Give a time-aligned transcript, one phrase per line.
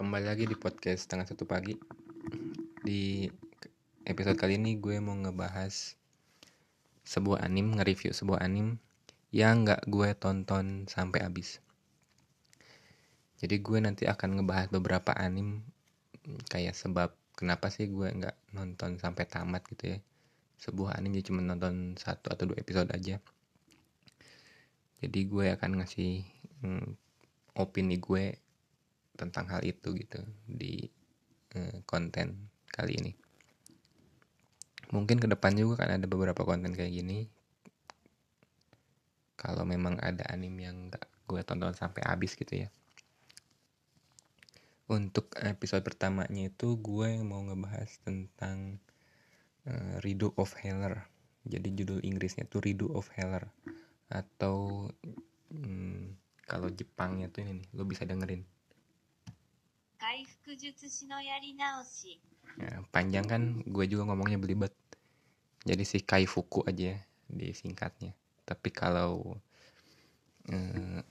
[0.00, 1.76] kembali lagi di podcast setengah satu pagi.
[2.80, 3.28] Di
[4.08, 5.92] episode kali ini gue mau ngebahas
[7.04, 8.80] sebuah anim, nge-review sebuah anim
[9.28, 11.60] yang gak gue tonton sampai habis.
[13.44, 15.60] Jadi gue nanti akan ngebahas beberapa anim
[16.48, 19.98] kayak sebab kenapa sih gue gak nonton sampai tamat gitu ya.
[20.64, 23.20] Sebuah anim jadi cuma nonton satu atau dua episode aja.
[25.04, 26.24] Jadi gue akan ngasih
[26.64, 26.88] hmm,
[27.60, 28.40] opini gue
[29.20, 30.88] tentang hal itu gitu di
[31.52, 33.12] uh, konten kali ini.
[34.96, 37.28] Mungkin ke depan juga kan ada beberapa konten kayak gini.
[39.36, 42.68] Kalau memang ada anime yang gak gue tonton sampai habis gitu ya.
[44.90, 48.82] Untuk episode pertamanya itu gue mau ngebahas tentang
[49.68, 51.06] uh, of Heller.
[51.46, 53.48] Jadi judul Inggrisnya tuh Rido of Heller
[54.10, 54.90] atau
[55.54, 56.18] hmm,
[56.50, 58.42] kalau Jepangnya tuh ini nih, lo bisa dengerin
[62.56, 64.72] Ya, panjang kan gue juga ngomongnya belibet.
[65.68, 66.96] Jadi si Kaifuku aja
[67.28, 68.16] disingkatnya.
[68.48, 69.36] Tapi kalau
[70.48, 71.04] eh,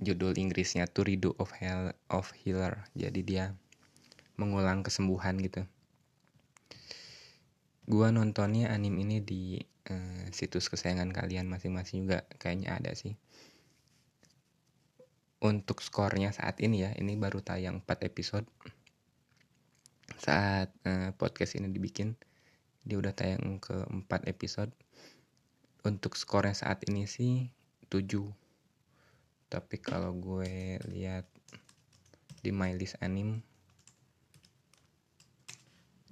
[0.00, 2.88] judul Inggrisnya tuh Rido of Hell of Healer.
[2.96, 3.52] Jadi dia
[4.40, 5.68] mengulang kesembuhan gitu.
[7.88, 13.16] Gua nontonnya anim ini di eh, situs kesayangan kalian masing-masing juga kayaknya ada sih
[15.38, 18.46] untuk skornya saat ini ya ini baru tayang 4 episode.
[20.18, 22.18] Saat uh, podcast ini dibikin
[22.82, 24.74] dia udah tayang ke 4 episode.
[25.86, 27.48] Untuk skornya saat ini sih
[27.88, 28.04] 7
[29.48, 31.24] tapi kalau gue lihat
[32.44, 33.40] di my list anime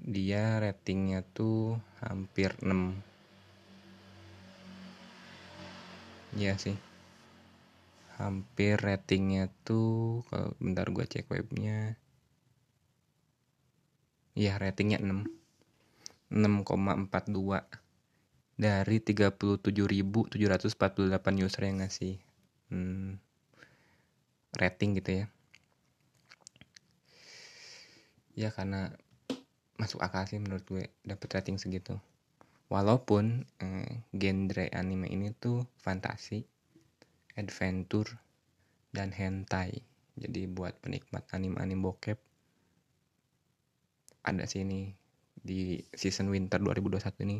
[0.01, 2.97] dia ratingnya tuh hampir 6
[6.41, 6.81] ya sih
[8.17, 12.01] hampir ratingnya tuh kalau bentar gue cek webnya.
[14.37, 15.29] Ya ratingnya 6
[16.33, 17.65] 6,42
[18.57, 22.17] dari 37.748 user yang ngasih
[22.73, 23.21] hmm,
[24.57, 25.27] rating gitu ya.
[28.37, 28.93] Ya karena
[29.77, 32.01] masuk akal sih menurut gue dapet rating segitu.
[32.67, 36.43] Walaupun eh, genre anime ini tuh fantasi
[37.37, 38.17] adventure,
[38.97, 39.85] dan hentai.
[40.17, 42.17] Jadi buat penikmat anim-anim bokep
[44.27, 44.91] ada sih ini
[45.39, 47.39] di season winter 2021 ini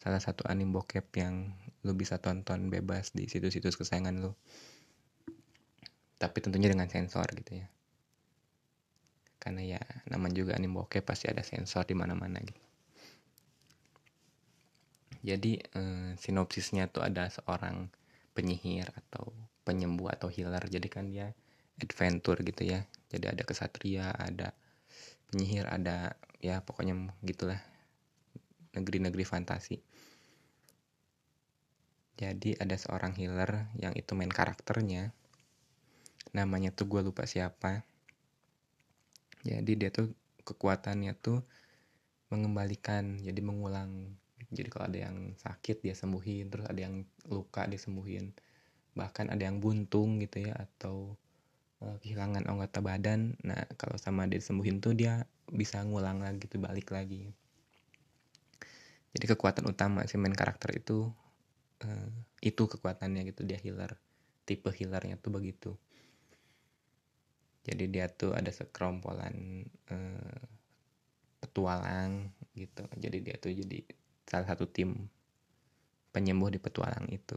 [0.00, 1.52] salah satu anim bokep yang
[1.84, 4.40] lo bisa tonton bebas di situs-situs kesayangan lo.
[6.16, 7.68] Tapi tentunya dengan sensor gitu ya.
[9.36, 12.60] Karena ya nama juga anim bokep pasti ada sensor di mana-mana gitu.
[15.20, 17.92] Jadi eh, sinopsisnya tuh ada seorang
[18.32, 19.32] penyihir atau
[19.66, 20.62] penyembuh atau healer.
[20.66, 21.32] Jadi kan dia
[21.80, 22.84] adventure gitu ya.
[23.10, 24.54] Jadi ada kesatria ada
[25.30, 27.60] penyihir ada ya pokoknya gitulah
[28.74, 29.78] negeri-negeri fantasi.
[32.20, 35.16] Jadi ada seorang healer yang itu main karakternya.
[36.36, 37.82] Namanya tuh gue lupa siapa.
[39.40, 40.12] Jadi dia tuh
[40.44, 41.40] kekuatannya tuh
[42.30, 44.14] mengembalikan jadi mengulang
[44.50, 48.34] jadi kalau ada yang sakit dia sembuhin terus ada yang luka dia sembuhin.
[48.98, 51.14] Bahkan ada yang buntung gitu ya atau
[51.86, 56.58] uh, kehilangan anggota badan nah kalau sama dia sembuhin tuh dia bisa ngulang lagi gitu
[56.58, 57.30] balik lagi.
[59.14, 61.06] Jadi kekuatan utama si main karakter itu
[61.86, 62.10] uh,
[62.42, 63.94] itu kekuatannya gitu dia healer
[64.42, 65.78] tipe healernya tuh begitu.
[67.62, 69.62] Jadi dia tuh ada sekerompolan
[69.94, 70.42] uh,
[71.38, 72.82] petualang gitu.
[72.98, 73.99] Jadi dia tuh jadi
[74.30, 74.94] salah satu tim
[76.14, 77.36] penyembuh di petualang itu.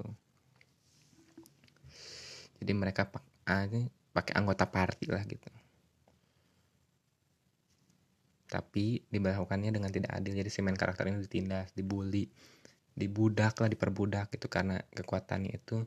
[2.62, 5.50] Jadi mereka pakai anggota party lah gitu.
[8.48, 10.38] Tapi diberlakukannya dengan tidak adil.
[10.38, 12.30] Jadi si main karakter ini ditindas, dibully,
[12.94, 15.82] dibudak lah, diperbudak gitu karena kekuatannya itu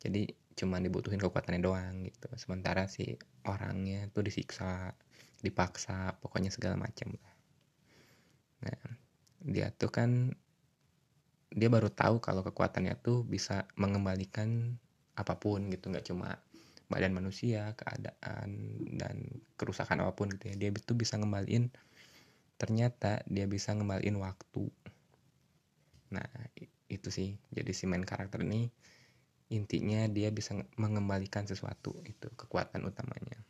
[0.00, 2.28] jadi cuma dibutuhin kekuatannya doang gitu.
[2.36, 3.16] Sementara si
[3.48, 4.92] orangnya tuh disiksa,
[5.40, 7.34] dipaksa, pokoknya segala macam lah.
[8.68, 8.99] Nah,
[9.50, 10.30] dia tuh kan
[11.50, 14.78] dia baru tahu kalau kekuatannya tuh bisa mengembalikan
[15.18, 15.90] apa pun gitu.
[15.90, 16.38] Nggak cuma
[16.86, 20.54] badan manusia keadaan dan kerusakan apa pun gitu ya.
[20.54, 21.74] Dia itu bisa ngembaliin
[22.54, 24.70] ternyata dia bisa ngembaliin waktu.
[26.14, 26.30] Nah
[26.86, 27.34] itu sih.
[27.50, 28.70] Jadi si main karakter ini
[29.50, 33.42] intinya dia bisa mengembalikan sesuatu itu kekuatan utamanya.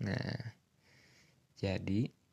[0.00, 0.56] Nah
[1.60, 2.23] jadi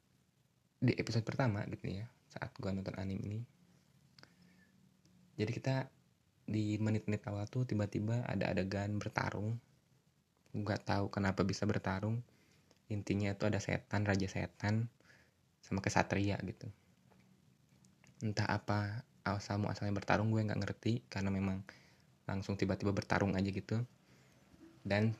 [0.81, 3.39] di episode pertama gitu ya saat gua nonton anime ini.
[5.37, 5.85] Jadi kita
[6.49, 9.61] di menit-menit awal tuh tiba-tiba ada adegan bertarung.
[10.57, 12.25] Nggak tahu kenapa bisa bertarung.
[12.89, 14.89] Intinya itu ada setan raja setan
[15.61, 16.67] sama kesatria gitu.
[18.25, 21.61] Entah apa asal muasalnya bertarung gue nggak ngerti karena memang
[22.25, 23.85] langsung tiba-tiba bertarung aja gitu.
[24.81, 25.13] Dan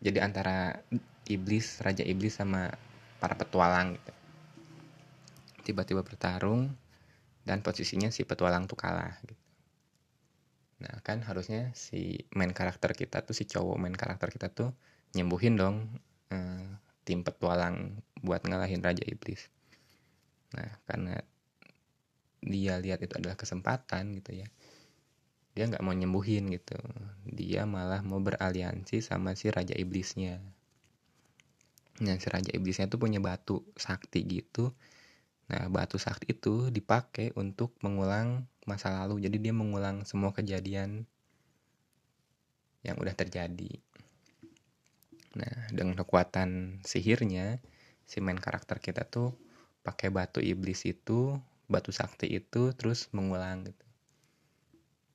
[0.00, 0.80] jadi antara
[1.28, 2.72] iblis raja iblis sama
[3.20, 4.25] para petualang gitu
[5.66, 6.70] tiba-tiba bertarung
[7.42, 9.42] dan posisinya si petualang tuh kalah gitu.
[10.86, 14.70] Nah kan harusnya si main karakter kita tuh si cowok main karakter kita tuh
[15.18, 15.90] nyembuhin dong
[16.30, 16.70] eh,
[17.02, 19.50] tim petualang buat ngalahin raja iblis.
[20.54, 21.18] Nah karena
[22.46, 24.46] dia lihat itu adalah kesempatan gitu ya
[25.56, 26.76] dia nggak mau nyembuhin gitu.
[27.24, 30.36] Dia malah mau beraliansi sama si raja iblisnya.
[32.04, 34.76] Nah si raja iblisnya tuh punya batu sakti gitu
[35.46, 39.22] nah batu sakti itu dipakai untuk mengulang masa lalu.
[39.22, 41.06] Jadi dia mengulang semua kejadian
[42.82, 43.78] yang udah terjadi.
[45.38, 47.62] Nah dengan kekuatan sihirnya
[48.06, 49.34] si main karakter kita tuh
[49.86, 51.38] pakai batu iblis itu
[51.70, 53.86] batu sakti itu terus mengulang gitu.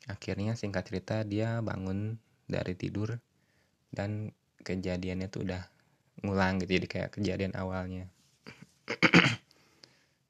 [0.07, 3.19] Akhirnya singkat cerita dia bangun dari tidur
[3.91, 4.31] dan
[4.63, 5.63] kejadiannya tuh udah
[6.23, 6.79] ngulang gitu.
[6.79, 8.07] Jadi kayak kejadian awalnya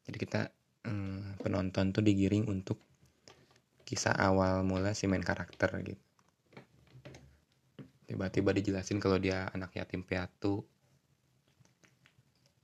[0.05, 0.41] jadi kita
[0.87, 2.81] hmm, penonton tuh digiring untuk
[3.85, 6.01] kisah awal mula si main karakter gitu.
[8.07, 10.65] Tiba-tiba dijelasin kalau dia anak yatim piatu.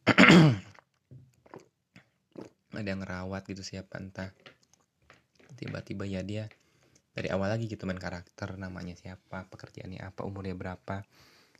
[2.77, 4.31] Ada yang ngerawat gitu siapa entah.
[5.55, 6.51] Tiba-tiba ya dia
[7.15, 11.01] dari awal lagi gitu main karakter namanya siapa pekerjaannya apa umurnya berapa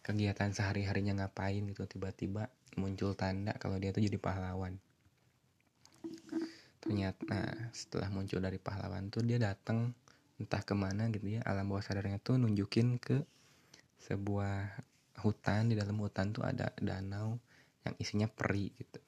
[0.04, 1.88] kegiatan sehari-harinya ngapain gitu.
[1.88, 4.76] Tiba-tiba muncul tanda kalau dia tuh jadi pahlawan
[6.78, 9.92] ternyata nah, setelah muncul dari pahlawan tuh dia datang
[10.38, 13.26] entah ke mana gitu ya alam bawah sadarnya tuh nunjukin ke
[13.98, 14.78] sebuah
[15.26, 17.42] hutan di dalam hutan tuh ada danau
[17.84, 19.02] yang isinya peri gitu.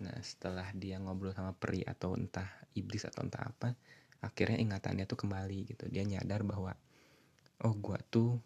[0.00, 3.76] Nah setelah dia ngobrol sama peri atau entah iblis atau entah apa
[4.24, 5.84] akhirnya ingatannya tuh kembali gitu.
[5.92, 6.72] Dia nyadar bahwa
[7.60, 8.40] oh gua tuh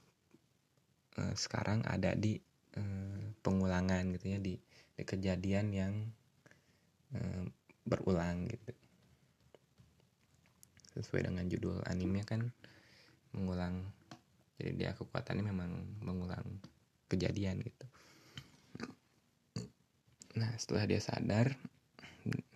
[1.23, 2.43] uh, sekarang ada di
[2.75, 4.59] uh, pengulangan gitu ya di,
[4.99, 5.95] di kejadian yang
[7.15, 7.45] uh,
[7.87, 8.73] berulang gitu.
[10.95, 12.51] Sesuai dengan judul anime kan
[13.35, 13.83] mengulang.
[14.59, 15.71] Jadi dia kekuatannya memang
[16.03, 16.47] mengulang
[17.11, 17.87] kejadian gitu.
[20.39, 21.55] Nah setelah dia sadar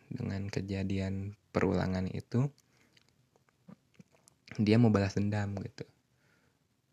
[0.08, 2.48] dengan kejadian perulangan itu
[4.58, 5.86] dia mau balas dendam gitu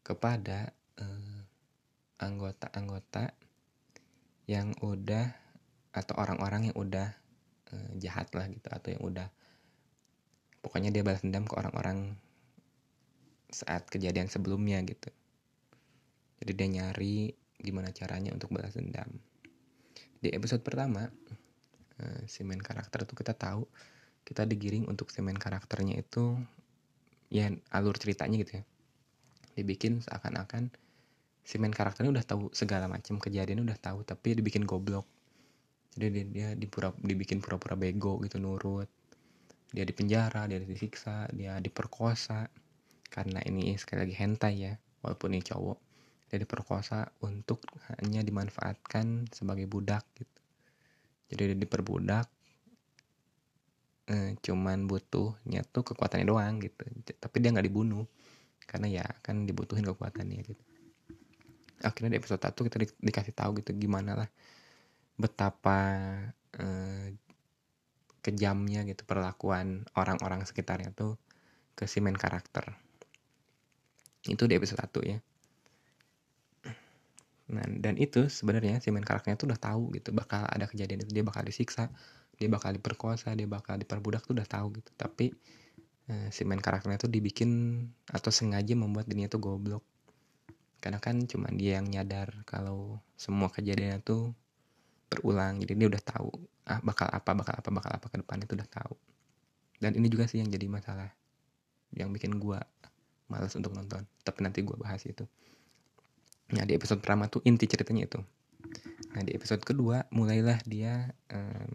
[0.06, 0.70] kepada
[2.22, 3.36] anggota-anggota eh,
[4.46, 5.34] yang udah
[5.96, 7.10] atau orang-orang yang udah
[7.74, 9.28] uh, jahat lah gitu atau yang udah
[10.66, 12.18] pokoknya dia balas dendam ke orang-orang
[13.54, 15.14] saat kejadian sebelumnya gitu.
[16.42, 17.32] Jadi dia nyari
[17.62, 19.08] gimana caranya untuk balas dendam.
[20.20, 21.08] Di episode pertama
[22.02, 23.64] uh, si main karakter tuh kita tahu
[24.26, 26.34] kita digiring untuk si main karakternya itu
[27.30, 28.64] ya alur ceritanya gitu ya.
[29.56, 30.74] Dibikin seakan-akan
[31.46, 35.06] si main karakternya udah tahu segala macam kejadian udah tahu tapi dibikin goblok
[35.96, 38.92] jadi dia, dia dipura, dibikin pura-pura bego gitu nurut.
[39.72, 42.52] Dia dipenjara dia disiksa dia diperkosa.
[43.08, 45.80] Karena ini sekali lagi hentai ya walaupun ini cowok.
[46.28, 47.64] Dia diperkosa untuk
[47.96, 50.42] hanya dimanfaatkan sebagai budak gitu.
[51.32, 52.28] Jadi dia diperbudak
[54.12, 56.84] eh, cuman butuhnya tuh kekuatannya doang gitu.
[57.16, 58.04] Tapi dia nggak dibunuh
[58.68, 60.64] karena ya kan dibutuhin kekuatannya gitu.
[61.88, 64.30] Akhirnya di episode 1 kita di, dikasih tahu gitu gimana lah
[65.16, 65.80] betapa
[66.60, 67.16] eh,
[68.26, 71.16] kejamnya gitu perlakuan orang-orang sekitarnya tuh
[71.78, 72.74] ke si main karakter.
[74.26, 75.20] Itu di episode 1 ya.
[77.54, 81.14] Nah dan itu sebenarnya si main karakternya tuh udah tahu gitu bakal ada kejadian itu
[81.14, 81.94] dia bakal disiksa
[82.36, 84.90] dia bakal diperkosa dia bakal diperbudak tuh udah tahu gitu.
[84.98, 85.30] Tapi
[86.10, 89.86] eh, si main karakternya tuh dibikin atau sengaja membuat dirinya tuh goblok.
[90.82, 94.34] Karena kan cuma dia yang nyadar kalau semua kejadiannya tuh
[95.10, 95.62] berulang.
[95.62, 96.30] Jadi dia udah tahu
[96.66, 98.96] ah bakal apa bakal apa bakal apa ke depan itu udah tahu.
[99.78, 101.12] Dan ini juga sih yang jadi masalah
[101.96, 102.64] yang bikin gua
[103.30, 104.04] malas untuk nonton.
[104.26, 105.24] Tapi nanti gua bahas itu.
[106.54, 108.20] Nah di episode pertama tuh inti ceritanya itu.
[109.18, 111.72] Nah di episode kedua mulailah dia um,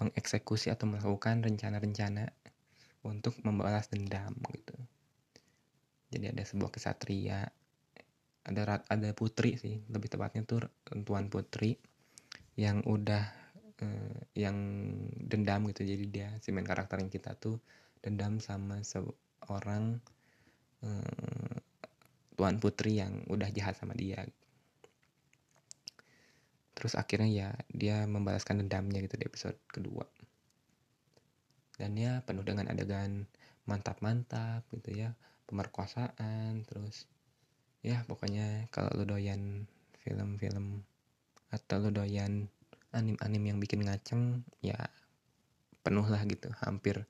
[0.00, 2.32] mengeksekusi atau melakukan rencana-rencana
[3.04, 4.76] untuk membalas dendam gitu.
[6.10, 7.48] Jadi ada sebuah kesatria
[8.40, 10.64] ada ada putri sih lebih tepatnya tuh
[11.04, 11.76] tuan putri
[12.58, 13.24] yang udah
[13.82, 14.56] uh, yang
[15.20, 15.84] dendam gitu.
[15.86, 17.60] Jadi dia si main karakter yang kita tuh
[18.00, 20.00] dendam sama seorang
[20.84, 21.56] uh,
[22.40, 24.24] tuan putri yang udah jahat sama dia.
[26.72, 30.08] Terus akhirnya ya dia membalaskan dendamnya gitu di episode kedua.
[31.76, 33.28] Dan ya penuh dengan adegan
[33.68, 35.12] mantap-mantap gitu ya.
[35.44, 37.04] Pemerkosaan terus
[37.80, 39.68] ya pokoknya kalau lo doyan
[40.04, 40.84] film-film
[41.50, 42.46] atau lo doyan
[42.94, 44.78] anim-anim yang bikin ngaceng ya
[45.82, 46.50] penuh lah gitu.
[46.62, 47.06] Hampir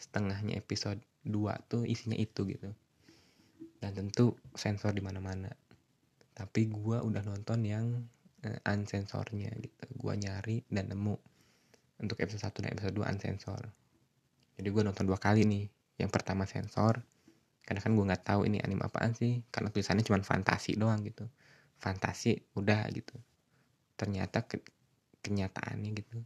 [0.00, 2.72] setengahnya episode 2 tuh isinya itu gitu.
[3.80, 5.52] Dan tentu sensor di mana-mana.
[6.32, 7.86] Tapi gua udah nonton yang
[8.46, 9.84] uh, unsensornya gitu.
[9.96, 11.16] Gua nyari dan nemu.
[12.02, 13.62] Untuk episode 1 dan episode 2 unsensor.
[14.56, 15.68] Jadi gua nonton dua kali nih.
[16.00, 17.04] Yang pertama sensor.
[17.62, 19.38] Karena kan gue nggak tahu ini anime apaan sih.
[19.54, 21.30] Karena tulisannya cuma fantasi doang gitu.
[21.78, 23.14] Fantasi udah gitu
[24.02, 24.58] ternyata ke,
[25.22, 26.18] kenyataannya gitu.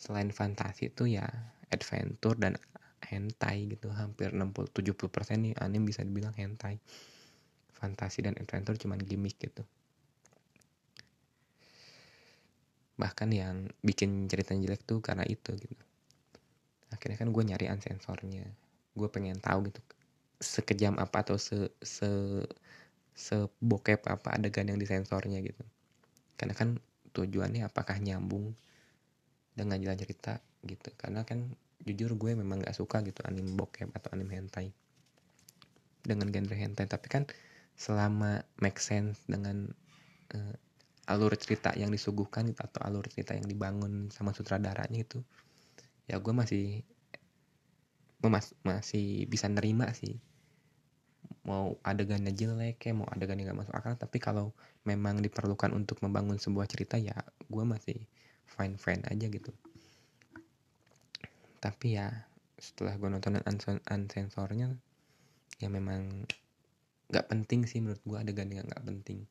[0.00, 1.28] Selain fantasi itu ya
[1.68, 2.56] adventure dan
[3.04, 3.92] hentai gitu.
[3.92, 6.80] Hampir 60 70% nih anime bisa dibilang hentai.
[7.76, 9.60] Fantasi dan adventure cuman gimmick gitu.
[12.96, 15.84] Bahkan yang bikin cerita jelek tuh karena itu gitu.
[16.88, 18.48] Akhirnya kan gue nyari unsensornya
[18.96, 19.80] gue pengen tahu gitu
[20.40, 22.08] sekejam apa atau se se
[23.12, 25.60] sebokep apa adegan yang disensornya gitu
[26.36, 26.80] karena kan
[27.16, 28.52] tujuannya apakah nyambung
[29.56, 30.92] dengan jalan cerita gitu.
[30.96, 34.72] Karena kan jujur gue memang gak suka gitu anime bokep atau anime hentai.
[36.04, 36.86] Dengan genre hentai.
[36.86, 37.24] Tapi kan
[37.76, 39.68] selama make sense dengan
[40.36, 40.54] uh,
[41.06, 45.22] alur cerita yang disuguhkan gitu, atau alur cerita yang dibangun sama sutradaranya itu
[46.06, 46.86] ya gue masih
[48.26, 50.18] mas masih bisa nerima sih
[51.46, 54.50] mau adegannya jelek kayak mau adegan yang gak masuk akal tapi kalau
[54.82, 57.14] memang diperlukan untuk membangun sebuah cerita ya
[57.46, 57.96] gue masih
[58.50, 59.54] fine fine aja gitu.
[61.62, 62.10] Tapi ya
[62.58, 63.38] setelah gue nonton
[63.86, 64.74] unsensornya
[65.62, 66.26] ya memang
[67.06, 69.22] nggak penting sih menurut gue adegan yang nggak penting.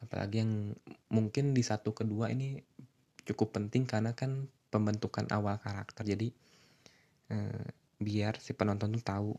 [0.00, 0.72] Apalagi yang
[1.12, 2.56] mungkin di satu kedua ini
[3.28, 6.04] cukup penting karena kan pembentukan awal karakter.
[6.06, 6.32] Jadi
[7.32, 9.30] eh, biar si penonton tuh tahu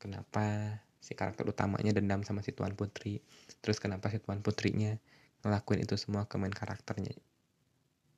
[0.00, 3.20] kenapa si karakter utamanya dendam sama si tuan putri?
[3.60, 4.96] Terus kenapa si tuan putrinya
[5.44, 7.12] ngelakuin itu semua ke main karakternya?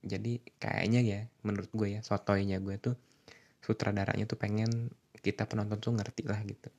[0.02, 2.94] Jadi kayaknya ya menurut gue ya sotoynya gue tuh
[3.62, 4.90] sutradaranya tuh pengen
[5.22, 6.70] kita penonton tuh ngerti lah gitu.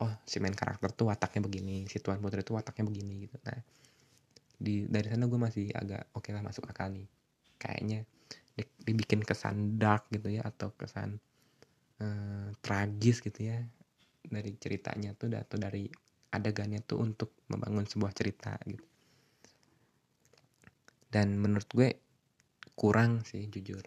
[0.00, 3.36] Oh si main karakter tuh wataknya begini si tuan putri tuh wataknya begini gitu.
[3.44, 3.60] Nah
[4.56, 7.08] di dari sana gue masih agak oke okay lah masuk akal nih.
[7.56, 8.04] Kayaknya
[8.84, 11.20] dibikin kesan dark gitu ya atau kesan
[12.00, 13.60] uh, tragis gitu ya
[14.26, 15.86] dari ceritanya tuh atau dari
[16.34, 18.86] adegannya tuh untuk membangun sebuah cerita gitu.
[21.06, 21.88] Dan menurut gue
[22.76, 23.82] kurang sih jujur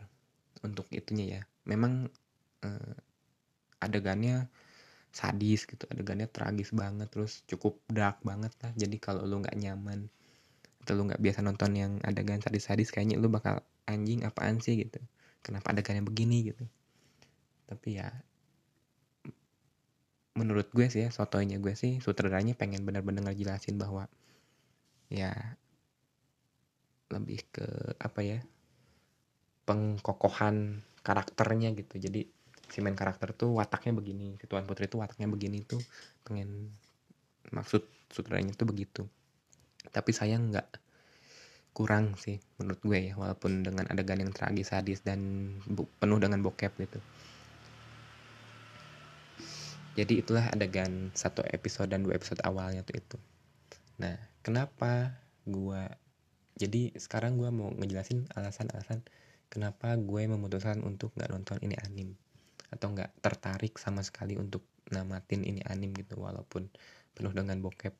[0.65, 1.41] untuk itunya ya.
[1.69, 2.09] Memang
[2.65, 2.95] eh,
[3.79, 4.49] adegannya
[5.09, 8.71] sadis gitu adegannya tragis banget terus cukup dark banget lah.
[8.77, 10.09] Jadi kalau lu nggak nyaman
[10.85, 14.77] atau lu nggak biasa nonton yang adegan sadis-sadis kayaknya lu bakal anjing apaan sih?
[14.77, 15.01] gitu.
[15.41, 16.49] Kenapa adegannya begini?
[16.49, 16.65] gitu.
[17.69, 18.09] Tapi ya
[20.39, 24.07] menurut gue sih ya sotonya gue sih sutradaranya pengen benar-benar ngejelasin bahwa
[25.11, 25.35] ya
[27.11, 27.67] lebih ke
[27.99, 28.39] apa ya
[29.67, 31.99] pengkokohan karakternya gitu.
[31.99, 32.23] Jadi
[32.69, 35.81] si main karakter tuh wataknya begini si tuan putri tuh wataknya begini tuh
[36.23, 36.71] pengen
[37.51, 39.03] maksud sutradaranya tuh begitu.
[39.91, 40.69] Tapi sayang nggak
[41.73, 45.53] kurang sih menurut gue ya walaupun dengan adegan yang tragis sadis dan
[46.01, 46.99] penuh dengan bokep gitu
[49.99, 53.17] jadi itulah adegan satu episode dan dua episode awalnya tuh itu.
[53.99, 55.91] Nah kenapa gua
[56.55, 59.03] jadi sekarang gua mau ngejelasin alasan-alasan
[59.49, 62.13] kenapa gue memutuskan untuk nggak nonton ini anim
[62.69, 64.61] atau nggak tertarik sama sekali untuk
[64.93, 66.69] namatin ini anim gitu walaupun
[67.17, 67.93] penuh dengan bokep.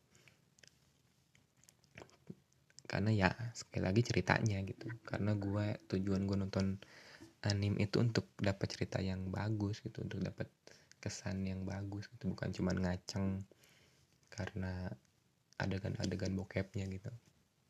[2.90, 4.90] Karena ya sekali lagi ceritanya gitu.
[5.06, 6.78] Karena gue tujuan gue nonton
[7.46, 10.50] anim itu untuk dapat cerita yang bagus gitu untuk dapat
[11.00, 12.32] kesan yang bagus gitu.
[12.32, 13.44] Bukan cuman ngaceng
[14.30, 14.92] karena
[15.60, 17.12] adegan-adegan bokepnya gitu.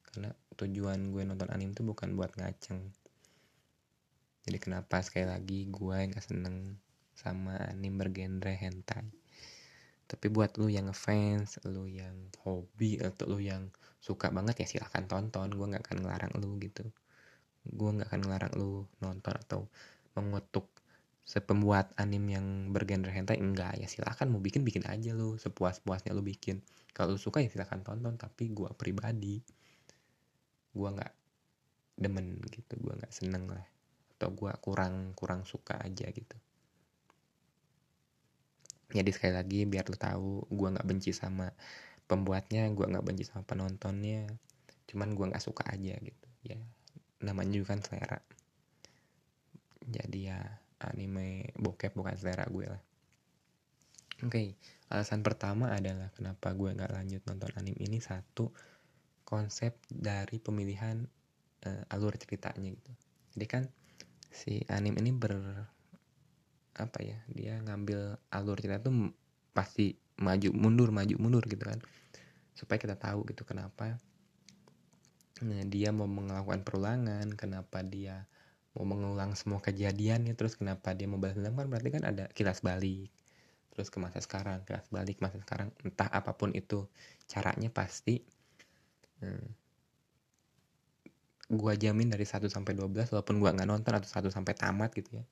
[0.06, 2.90] Karena tujuan gue nonton anime tuh bukan buat ngaceng.
[4.46, 6.78] Jadi kenapa sekali lagi gue yang gak seneng
[7.14, 9.06] sama anime bergenre hentai?
[10.10, 13.70] Tapi buat lu yang ngefans lu yang hobi atau lu yang
[14.02, 15.54] suka banget ya silahkan tonton.
[15.54, 16.90] Gue nggak akan ngelarang lu gitu.
[17.62, 19.70] Gue nggak akan ngelarang lu nonton atau
[20.18, 20.66] mengutuk
[21.30, 23.78] sepembuat anim yang bergenre hentai enggak.
[23.78, 25.38] Ya silakan mau bikin bikin aja lo.
[25.38, 26.66] Sepuas-puasnya lo bikin.
[26.90, 28.18] Kalau lo suka ya silakan tonton.
[28.18, 29.38] Tapi gua pribadi
[30.74, 31.14] gua nggak
[32.02, 32.74] demen gitu.
[32.82, 33.62] Gua nggak seneng lah.
[34.18, 36.38] Atau gua kurang kurang suka aja gitu.
[38.90, 41.54] Jadi sekali lagi biar lu tahu gue nggak benci sama
[42.10, 44.26] pembuatnya gue nggak benci sama penontonnya.
[44.90, 46.28] Cuman gue nggak suka aja gitu.
[46.42, 46.58] Ya
[47.22, 48.18] namanya juga kan selera.
[49.86, 50.42] Jadi ya
[50.80, 52.84] anime bokep bukan selera gue lah.
[54.20, 54.48] Oke okay,
[54.92, 58.00] alasan pertama adalah kenapa gue nggak lanjut nonton anime ini.
[58.04, 58.52] Satu
[59.24, 61.04] konsep dari pemilihan
[61.68, 62.92] uh, alur ceritanya gitu.
[63.36, 63.64] Jadi kan
[64.30, 65.36] si anime ini ber
[66.80, 69.12] apa ya dia ngambil alur cerita tuh
[69.52, 71.80] pasti maju mundur maju mundur gitu kan.
[72.56, 73.96] Supaya kita tahu gitu kenapa
[75.44, 78.28] nah, dia mau melakukan perulangan kenapa dia
[78.80, 82.64] mau mengulang semua kejadiannya terus kenapa dia mau balas dendam kan berarti kan ada kilas
[82.64, 83.12] balik.
[83.76, 86.88] Terus ke masa sekarang kilas balik masa sekarang entah apa pun itu
[87.28, 88.24] caranya pasti
[89.20, 89.48] hmm,
[91.60, 95.20] gua jamin dari 1 sampai 12 walaupun gua nggak nonton atau 1 sampai tamat gitu
[95.20, 95.26] ya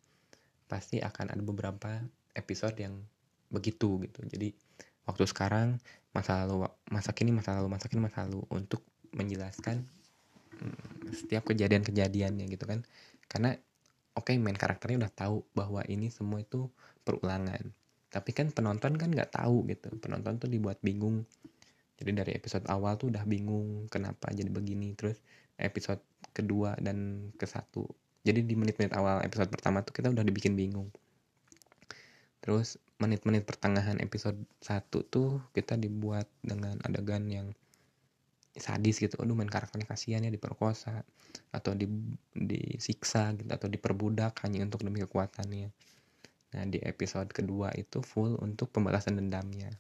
[0.68, 2.04] pasti akan ada beberapa
[2.36, 3.00] episode yang
[3.48, 4.28] begitu gitu.
[4.28, 4.52] Jadi
[5.08, 5.80] waktu sekarang
[6.12, 8.84] masa lalu masa kini masa lalu masa kini masa lalu untuk
[9.16, 9.88] menjelaskan
[10.60, 12.84] hmm, setiap kejadian-kejadiannya gitu kan
[13.28, 13.56] karena
[14.18, 16.68] oke okay, main karakternya udah tahu bahwa ini semua itu
[17.04, 17.72] perulangan.
[18.08, 19.92] Tapi kan penonton kan nggak tahu gitu.
[20.00, 21.28] Penonton tuh dibuat bingung.
[21.98, 24.96] Jadi dari episode awal tuh udah bingung kenapa jadi begini.
[24.96, 25.20] Terus
[25.60, 26.02] episode
[26.34, 27.90] kedua dan ke satu
[28.28, 30.92] jadi di menit-menit awal episode pertama tuh kita udah dibikin bingung.
[32.44, 37.56] Terus menit-menit pertengahan episode 1 tuh kita dibuat dengan adegan yang
[38.60, 39.18] sadis gitu.
[39.22, 41.04] Aduh main karakternya kasihan ya diperkosa.
[41.54, 41.88] Atau di
[42.34, 45.70] disiksa gitu atau diperbudak hanya untuk demi kekuatannya.
[46.56, 49.72] Nah di episode kedua itu full untuk pembalasan dendamnya.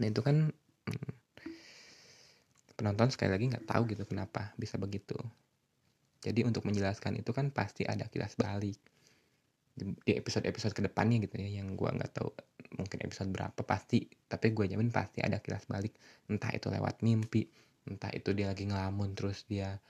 [0.00, 1.12] Nah itu kan hmm,
[2.78, 5.18] penonton sekali lagi nggak tahu gitu kenapa bisa begitu.
[6.20, 8.76] Jadi untuk menjelaskan itu kan pasti ada kilas balik.
[9.76, 12.28] Di episode-episode ke depannya gitu ya yang gue nggak tahu
[12.78, 15.94] mungkin episode berapa pasti tapi gue jamin pasti ada kilas balik.
[16.30, 17.46] Entah itu lewat mimpi
[17.88, 19.80] entah itu dia lagi ngelamun terus dia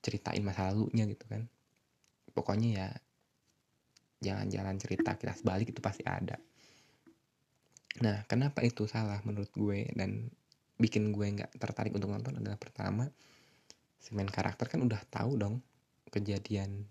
[0.00, 1.44] ceritain masa lalunya gitu kan.
[2.32, 2.88] Pokoknya ya
[4.22, 6.38] jangan jalan cerita kilas balik itu pasti ada.
[8.00, 10.30] Nah kenapa itu salah menurut gue dan
[10.80, 13.06] bikin gue nggak tertarik untuk nonton adalah pertama
[14.02, 15.62] si main karakter kan udah tahu dong
[16.10, 16.90] kejadian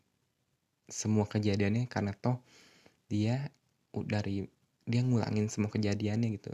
[0.88, 2.40] semua kejadiannya karena toh
[3.12, 3.52] dia
[3.92, 4.48] dari
[4.92, 6.52] dia ngulangin semua kejadiannya gitu.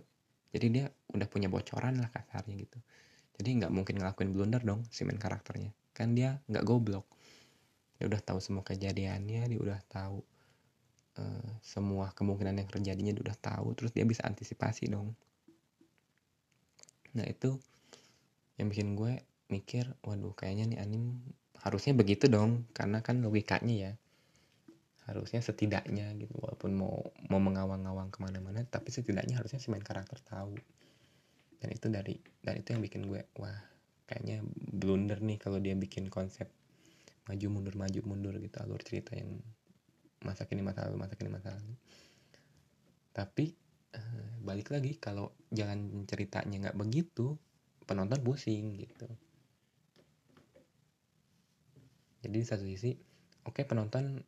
[0.54, 2.78] Jadi dia udah punya bocoran lah kasarnya gitu.
[3.38, 5.74] Jadi nggak mungkin ngelakuin blunder dong si main karakternya.
[5.98, 7.06] Kan dia nggak goblok.
[7.98, 10.22] Dia udah tahu semua kejadiannya dia udah tahu
[11.18, 13.74] uh, semua kemungkinan yang terjadinya dia udah tahu.
[13.74, 15.18] Terus dia bisa antisipasi dong.
[17.18, 17.58] Nah itu
[18.62, 21.18] yang bikin gue mikir waduh kayaknya nih anim
[21.62, 22.70] harusnya begitu dong.
[22.74, 23.92] Karena kan logikanya ya
[25.08, 27.00] harusnya setidaknya gitu walaupun mau
[27.32, 30.56] mau mengawang-awang ke mana-mana tapi setidaknya harusnya si main karakter tahu.
[31.58, 33.58] Dan itu dari dan itu yang bikin gue wah
[34.06, 36.48] kayaknya blunder nih kalau dia bikin konsep
[37.28, 39.36] maju mundur maju mundur gitu alur cerita yang
[40.24, 41.74] masa kini masa lalu masa kini masa lalu.
[43.16, 43.46] Tapi
[43.96, 47.40] eh, balik lagi kalau jalan ceritanya nggak begitu
[47.88, 49.08] penonton pusing gitu.
[52.28, 52.92] Jadi di satu sisi
[53.48, 54.20] oke okay, penonton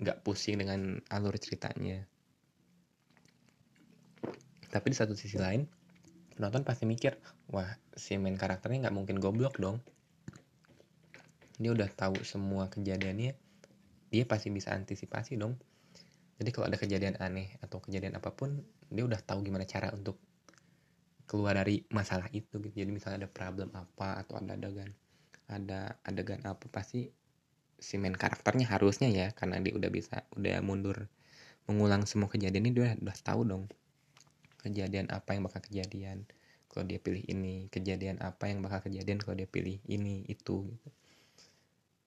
[0.00, 2.04] nggak uh, pusing dengan alur ceritanya.
[4.68, 5.66] Tapi di satu sisi lain
[6.34, 7.14] penonton pasti mikir
[7.54, 9.78] wah si main karakternya nggak mungkin goblok dong.
[11.62, 13.38] Dia udah tahu semua kejadiannya
[14.10, 15.54] dia pasti bisa antisipasi dong.
[16.42, 18.58] Jadi kalau ada kejadian aneh atau kejadian apa pun
[18.90, 20.18] dia udah tahu gimana cara untuk
[21.30, 22.74] keluar dari masalah itu gitu.
[22.74, 24.90] Jadi misalnya ada problem apa atau ada adegan
[25.48, 27.08] ada adegan apa pasti
[27.78, 31.10] si main karakternya harusnya ya karena dia udah bisa udah mundur
[31.64, 33.64] mengulang semua kejadian ini dia udah tahu dong
[34.64, 36.24] kejadian apa yang bakal kejadian
[36.72, 40.88] kalau dia pilih ini kejadian apa yang bakal kejadian kalau dia pilih ini itu gitu.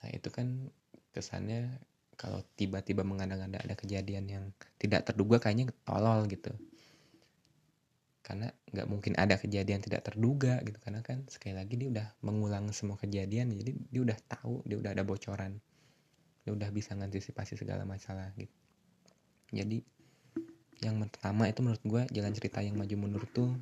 [0.03, 0.67] Nah itu kan
[1.15, 1.79] kesannya
[2.17, 4.43] kalau tiba-tiba mengada-ngada ada kejadian yang
[4.81, 6.51] tidak terduga kayaknya tolol gitu
[8.27, 10.75] karena nggak mungkin ada kejadian tidak terduga gitu.
[10.83, 14.91] Karena kan sekali lagi dia udah mengulang semua kejadian jadi dia udah tahu dia udah
[14.91, 15.55] ada bocoran.
[16.43, 18.51] Dia udah bisa mengantisipasi segala masalah gitu.
[19.55, 19.79] Jadi
[20.83, 23.55] yang pertama itu menurut gue jalan cerita yang maju mundur tuh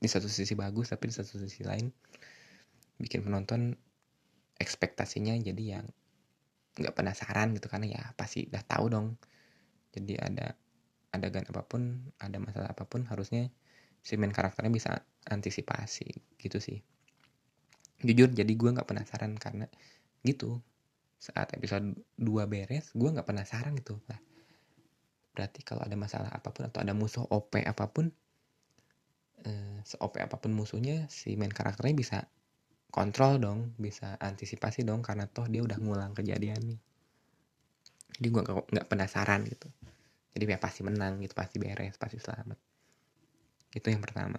[0.00, 1.90] di satu sisi bagus tapi di satu sisi lain
[2.96, 3.74] bikin penonton
[4.56, 5.86] ekspektasinya jadi yang
[6.78, 7.66] nggak penasaran gitu.
[7.66, 9.18] Karena ya pasti udah tahu dong.
[9.90, 10.54] Jadi ada
[11.10, 13.50] adegan apa pun ada masalah apa pun harusnya
[14.00, 14.90] si main karakternya bisa
[15.28, 16.08] antisipasi
[16.40, 16.80] gitu sih.
[18.00, 19.68] Jujur jadi gue nggak penasaran karena
[20.24, 20.62] gitu
[21.20, 24.00] saat episode 2 beres gue nggak penasaran gitu.
[24.08, 24.20] Lah
[25.30, 28.10] berarti kalau ada masalah apa pun atau ada musuh OP apa pun
[29.46, 32.18] eh, se-OP apa pun musuhnya si main karakternya bisa
[32.90, 36.80] kontrol dong bisa antisipasi dong karena toh dia udah ngulang kejadian nih.
[38.20, 38.42] Jadi gue
[38.74, 39.68] nggak penasaran gitu
[40.30, 42.58] jadi ya pasti menang gitu pasti beres pasti selamat.
[43.74, 44.38] Itu yang pertama.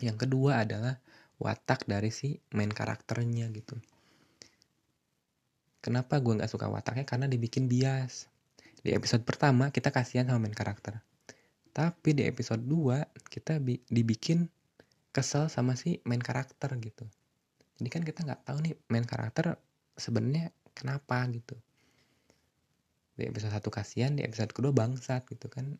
[0.00, 0.96] Yang kedua adalah
[1.36, 3.76] watak dari si main karakternya gitu.
[5.84, 7.04] Kenapa gue nggak suka wataknya?
[7.04, 8.32] Karena dibikin bias.
[8.80, 11.00] Di episode pertama kita kasihan sama main karakter.
[11.74, 14.48] Tapi di episode 2 kita bi dibikin
[15.12, 17.04] kesel sama si main karakter gitu.
[17.76, 19.60] Jadi kan kita nggak tahu nih main karakter
[19.98, 21.54] sebenarnya kenapa gitu
[23.14, 25.78] di episode satu kasihan di episode kedua bangsat gitu kan.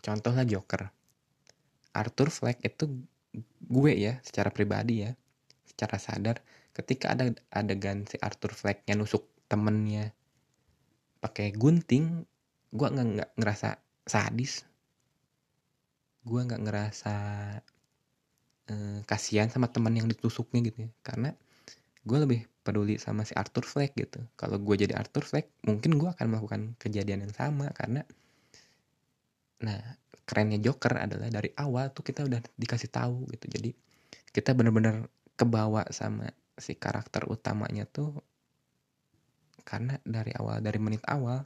[0.00, 0.90] Contohnya Joker.
[1.90, 3.02] Arthur Fleck itu
[3.66, 5.14] gue ya secara pribadi ya
[5.66, 6.36] secara sadar
[6.70, 10.14] ketika ada adegan si Arthur Flecknya nusuk temennya
[11.18, 12.26] pakai gunting
[12.70, 14.62] gue nggak ngerasa sadis.
[16.22, 17.14] Gue nggak ngerasa
[18.70, 20.90] eh, kasihan sama teman yang ditusuknya gitu ya.
[21.02, 21.34] Karena
[22.06, 24.20] gue lebih peduli sama si Arthur Fleck gitu.
[24.36, 28.04] Kalau gue jadi Arthur Fleck mungkin gue akan melakukan kejadian yang sama karena
[29.60, 29.80] nah
[30.24, 33.46] kerennya Joker adalah dari awal tuh kita udah dikasih tahu gitu.
[33.50, 33.70] Jadi
[34.30, 38.20] kita bener-bener kebawa sama si karakter utamanya tuh
[39.64, 41.44] karena dari awal dari menit awal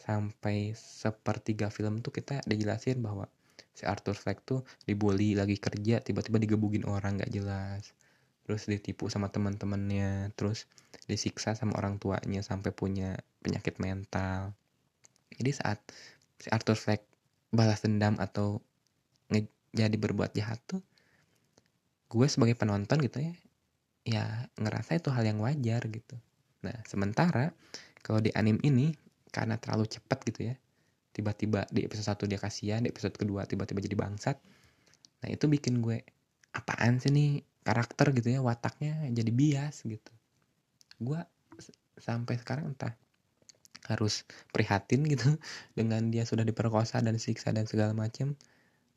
[0.00, 3.28] sampai sepertiga film tuh kita dijelasin bahwa
[3.72, 7.94] si Arthur Fleck tuh dibully lagi kerja tiba-tiba digebugin orang gak jelas
[8.42, 10.66] terus ditipu sama teman-temannya terus
[11.06, 14.54] disiksa sama orang tuanya sampai punya penyakit mental.
[15.32, 15.78] Jadi saat
[16.38, 17.02] si Arthur Fleck
[17.52, 18.60] balas dendam atau
[19.72, 20.84] jadi berbuat jahat tuh
[22.12, 23.32] gue sebagai penonton gitu ya
[24.04, 24.24] ya
[24.60, 26.16] ngerasa itu hal yang wajar gitu.
[26.60, 27.56] Nah sementara
[28.04, 28.92] kalau di anime ini
[29.32, 30.54] karena terlalu cepat gitu ya
[31.12, 34.36] tiba-tiba di episode 1 dia kasihan di episode kedua tiba-tiba jadi bangsat
[35.22, 36.04] nah itu bikin gue
[36.52, 40.12] apaan sih nih karakter gitu ya wataknya jadi bias gitu.
[40.98, 41.18] Gue
[41.98, 42.94] sampai sekarang entah
[43.90, 44.22] harus
[44.54, 45.38] prihatin gitu
[45.78, 48.38] dengan dia sudah diperkosa dan siksa dan segala macam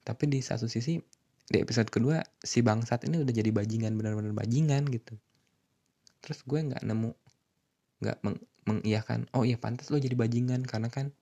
[0.06, 1.02] tapi di satu sisi
[1.46, 5.18] di episode kedua si bangsat ini udah jadi bajingan benar-benar bajingan gitu.
[6.22, 7.12] Terus gue nggak nemu
[8.02, 11.14] nggak meng mengiyakan oh iya pantas lo jadi bajingan karena kan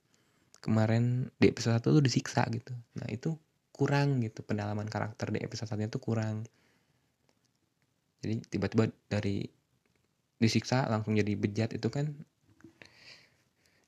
[0.63, 2.71] kemarin di episode satu lo disiksa gitu.
[2.99, 3.35] Nah itu
[3.75, 6.47] kurang gitu pendalaman karakter di episode satunya tuh kurang
[8.23, 9.43] jadi tiba-tiba dari
[10.39, 12.15] disiksa langsung jadi bejat itu kan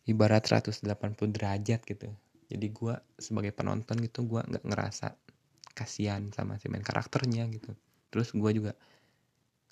[0.05, 0.85] ibarat 180
[1.31, 2.09] derajat gitu.
[2.45, 5.17] Jadi gue sebagai penonton gitu gue nggak ngerasa
[5.73, 7.73] kasihan sama si main karakternya gitu.
[8.13, 8.73] Terus gue juga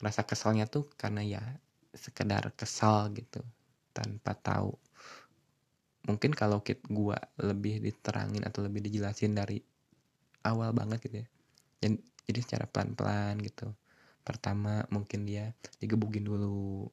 [0.02, 1.44] rasa keselnya tuh karena ya
[1.94, 3.46] sekedar kesal gitu
[3.94, 4.74] tanpa tahu.
[6.10, 9.62] Mungkin kalau kit gue lebih diterangin atau lebih dijelasin dari
[10.44, 11.28] awal banget gitu ya.
[12.24, 13.72] Jadi secara pelan-pelan gitu
[14.24, 15.52] pertama mungkin dia
[15.84, 16.88] digebukin dulu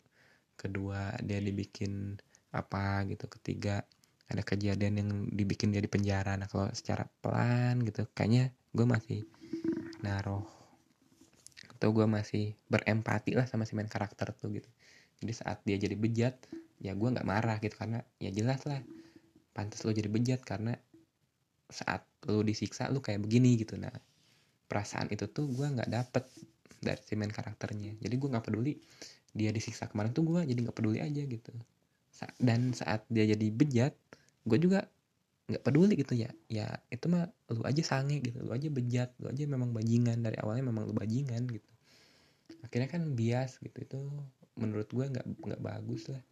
[0.58, 2.18] kedua dia dibikin
[2.50, 3.86] apa gitu ketiga
[4.30, 6.38] ada kejadian yang dibikin dia di penjara.
[6.38, 9.26] Nah kalau secara pelan gitu kayaknya gue masih
[10.06, 10.46] naruh
[11.76, 14.70] atau gue masih berempati lah sama si main karakter tuh gitu.
[15.18, 16.38] Jadi saat dia jadi bejat
[16.78, 18.78] ya gue nggak marah gitu karena ya jelas lah
[19.50, 20.78] pantas lo jadi bejat karena
[21.66, 23.74] saat lo disiksa lo kayak begini gitu.
[23.74, 23.92] Nah
[24.70, 26.24] perasaan itu tuh gue nggak dapet
[26.80, 28.00] dari si main karakternya.
[28.00, 28.74] Jadi gue nggak peduli
[29.30, 31.52] dia disiksa kemarin tuh gue jadi nggak peduli aja gitu.
[32.40, 33.94] Dan saat dia jadi bejat
[34.48, 34.88] gue juga
[35.46, 36.32] nggak peduli gitu ya.
[36.48, 40.24] Ya itu mah lu aja sange gitu lu aja bejat lu aja memang bajingan.
[40.24, 41.70] Dari awalnya memang lu bajingan gitu.
[42.64, 44.00] Akhirnya kan bias gitu itu
[44.58, 46.24] menurut gue nggak nggak bagus lah.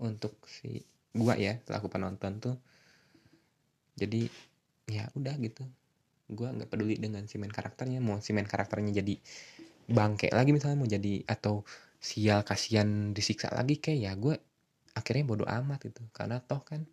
[0.00, 2.56] Untuk si gue ya selaku penonton tuh.
[3.96, 4.28] Jadi
[4.90, 5.62] ya udah gitu
[6.30, 9.14] gue nggak peduli dengan si main karakternya mau si main karakternya jadi
[9.90, 11.66] bangke lagi misalnya mau jadi atau
[12.00, 14.38] sial kasihan disiksa lagi kayak ya gue
[14.94, 16.86] akhirnya bodoh amat itu karena toh kan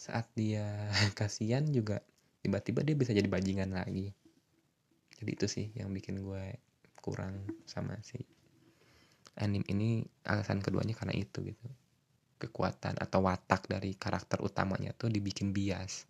[0.00, 0.64] saat dia
[1.18, 2.00] kasihan juga
[2.40, 4.16] tiba-tiba dia bisa jadi bajingan lagi.
[5.20, 6.56] Jadi itu sih yang bikin gue
[7.04, 8.16] kurang sama si
[9.36, 11.68] anime ini alasan keduanya karena itu gitu.
[12.40, 16.08] Kekuatan atau watak dari karakter utamanya tuh dibikin bias.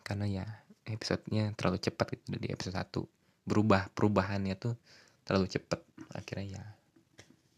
[0.00, 0.46] Karena ya
[0.86, 4.74] episodenya terlalu cepat gitu di episode 1 berubah perubahannya tuh
[5.22, 5.80] terlalu cepet
[6.14, 6.64] akhirnya ya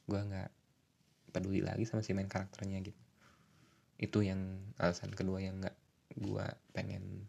[0.05, 0.51] gue nggak
[1.35, 3.03] peduli lagi sama si main karakternya gitu.
[3.99, 5.77] Itu yang alasan kedua yang nggak
[6.15, 7.27] gue pengen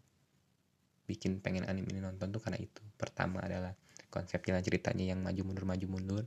[1.10, 2.86] bikin pengen anime ini nonton tuh karena itu.
[3.00, 3.74] Pertama adalah
[4.14, 6.24] konsep jalan ceritanya yang maju mundur maju mundur.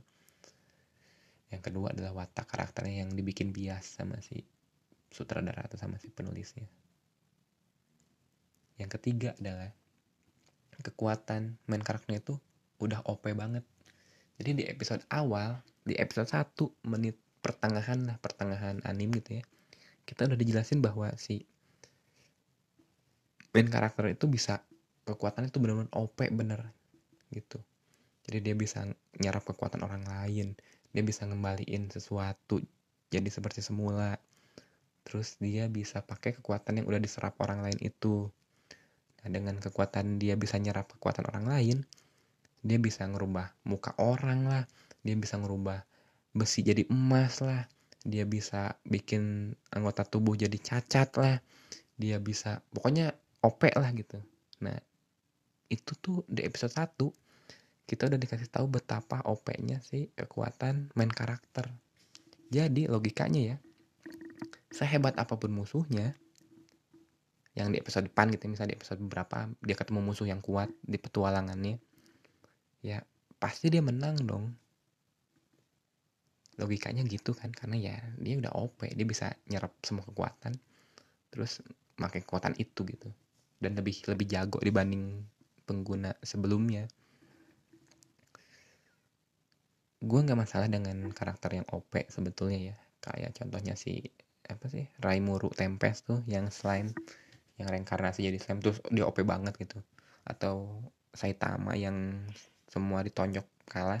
[1.49, 4.43] Yang kedua adalah watak karakternya yang dibikin bias sama si
[5.09, 6.69] sutradara atau sama si penulisnya
[8.79, 9.69] yang ketiga adalah
[10.79, 12.39] kekuatan main karakternya itu
[12.79, 13.67] udah OP banget.
[14.39, 19.43] Jadi di episode awal di episode 1 menit pertengahan lah pertengahan anim gitu ya
[20.09, 21.45] kita udah dijelasin bahwa si
[23.53, 24.65] main karakter itu bisa
[25.05, 26.73] kekuatan itu benar-benar OP bener
[27.29, 27.61] gitu.
[28.25, 28.89] Jadi dia bisa
[29.21, 30.57] nyerap kekuatan orang lain
[30.89, 32.57] dia bisa ngembaliin sesuatu
[33.13, 34.17] jadi seperti semula.
[35.05, 38.29] Terus dia bisa pakai kekuatan yang udah diserap orang lain itu
[39.23, 41.77] nah dengan kekuatan dia bisa nyerap kekuatan orang lain
[42.63, 44.63] dia bisa ngerubah muka orang lah
[45.03, 45.83] dia bisa ngerubah
[46.35, 47.67] besi jadi emas lah
[48.03, 51.35] dia bisa bikin anggota tubuh jadi cacat lah
[51.99, 53.11] dia bisa pokoknya
[53.43, 54.19] OP lah gitu.
[54.63, 54.75] Nah
[55.67, 56.95] itu tuh di episode 1
[57.89, 61.67] kita udah dikasih tahu betapa OP-nya sih kekuatan main karakter.
[62.49, 63.57] Jadi logikanya ya
[64.69, 66.13] sehebat apa pun musuhnya
[67.57, 70.97] yang di episode depan gitu misalnya di episode berapa dia ketemu musuh yang kuat di
[71.01, 71.81] petualangannya.
[72.85, 73.01] Ya
[73.41, 74.53] pasti dia menang dong.
[76.59, 80.59] Logikanya gitu kan karena ya dia udah OP dia bisa nyerap semua kekuatan
[81.33, 81.63] terus
[81.97, 83.09] pakai kekuatan itu gitu.
[83.59, 85.25] Dan lebih lebih jago dibanding
[85.65, 86.87] pengguna sebelumnya.
[89.99, 92.77] Gue nggak masalah dengan karakter yang OP sebetulnya ya.
[93.03, 94.07] Kayak contohnya si
[94.47, 96.95] apa sih Raimuru Tempest tuh yang slime
[97.59, 99.77] yang reinkarnasi jadi slime terus dia OP banget gitu.
[100.23, 102.23] Atau Saitama yang
[102.71, 103.99] semua ditonjok kalah.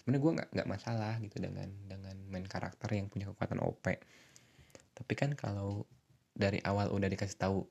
[0.00, 3.84] Sebenarnya gue nggak nggak masalah gitu dengan dengan main karakter yang punya kekuatan OP
[5.00, 5.88] tapi kan kalau
[6.36, 7.64] dari awal udah dikasih tahu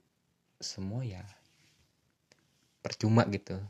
[0.57, 1.21] semua ya
[2.81, 3.61] percuma gitu.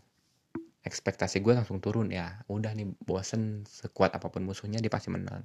[0.79, 5.43] Ekspektasi gue langsung turun ya udah nih bosen sekuat apa pun musuhnya dia pasti menang.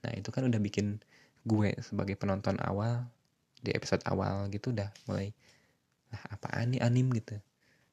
[0.00, 1.04] Nah itu kan udah bikin
[1.44, 3.04] gue sebagai penonton awal
[3.62, 5.30] di episode awal gitu udah mulai
[6.12, 7.08] lah apaan nih anim?
[7.14, 7.38] gitu.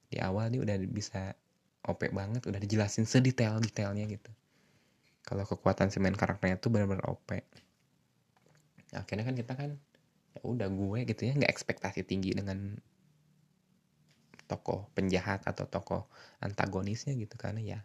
[0.09, 1.37] Di awal dia udah bisa
[1.85, 4.31] OP banget udah dijelasin sedetail detailnya gitu.
[5.23, 7.29] Kalau kekuatan si main karakternya tuh benar-benar OP
[8.89, 9.69] akhirnya kan kita kan
[10.33, 12.77] ya udah gue gitu ya nggak ekspektasi tinggi dengan
[14.49, 16.09] tokoh penjahat atau tokoh
[16.41, 17.79] antagonisnya gitu karena ya.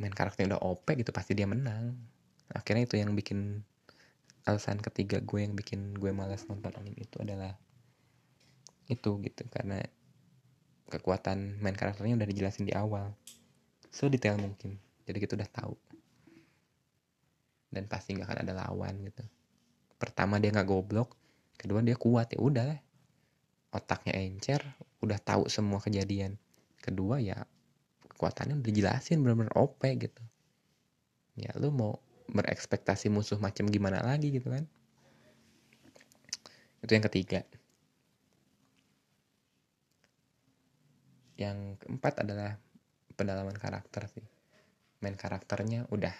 [0.00, 1.92] Main karakternya udah OP gitu pasti dia menang.
[2.48, 3.60] Akhirnya itu yang bikin
[4.42, 7.54] alasan ketiga gue yang bikin gue malas nonton anime itu adalah
[8.90, 9.78] itu gitu karena
[10.90, 13.14] kekuatan main karakternya udah dijelasin di awal.
[13.88, 14.76] Sedetail mungkin
[15.06, 15.74] jadi kita udah tahu.
[17.72, 19.24] Dan pasti nggak akan ada lawan gitu.
[19.96, 21.16] Pertama dia nggak goblok
[21.56, 22.80] kedua dia kuat ya udah lah.
[23.72, 24.60] Otaknya encer
[25.00, 26.36] udah tahu semua kejadian.
[26.82, 27.40] Kedua ya
[28.12, 30.22] kekuatannya udah dijelasin bener-bener OP gitu.
[31.38, 31.96] Ya lu mau
[32.28, 34.64] berekspektasi musuh macam gimana lagi gitu kan.
[36.82, 37.40] Itu yang ketiga.
[41.38, 42.58] Yang keempat adalah
[43.14, 44.26] pendalaman karakter sih.
[45.02, 46.14] Main karakternya udah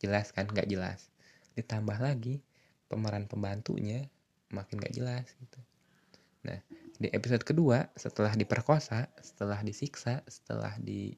[0.00, 1.08] jelas kan nggak jelas.
[1.56, 2.44] Ditambah lagi
[2.86, 4.06] pemeran pembantunya
[4.50, 5.58] makin gak jelas gitu.
[6.46, 6.58] Nah
[6.96, 11.12] di episode kedua setelah diperkosa setelah disiksa setelah di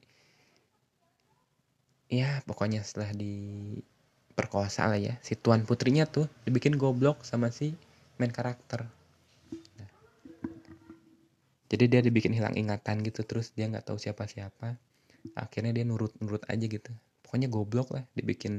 [2.10, 3.12] ya pokoknya setelah
[4.38, 5.18] diperkosa lah ya.
[5.18, 7.74] Si tuan putrinya tuh dibikin goblok sama si
[8.22, 8.86] main karakter.
[11.66, 14.78] Jadi dia dibikin hilang ingatan gitu terus dia nggak tahu siapa siapa
[15.34, 16.94] akhirnya dia nurut nurut aja gitu.
[17.26, 18.54] Pokoknya goblok lah dibikin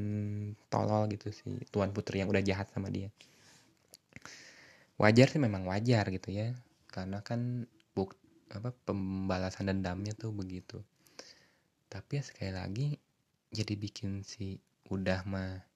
[0.67, 3.07] tolol gitu si tuan putri yang udah jahat sama dia.
[4.99, 6.51] Wajar sih memang wajar gitu ya.
[6.91, 7.63] Karena kan
[7.95, 8.19] buk
[8.51, 10.83] apa pembalasan dendamnya tuh begitu.
[11.87, 12.87] Tapi ya sekali lagi
[13.55, 14.59] jadi bikin si
[14.91, 15.68] udah mah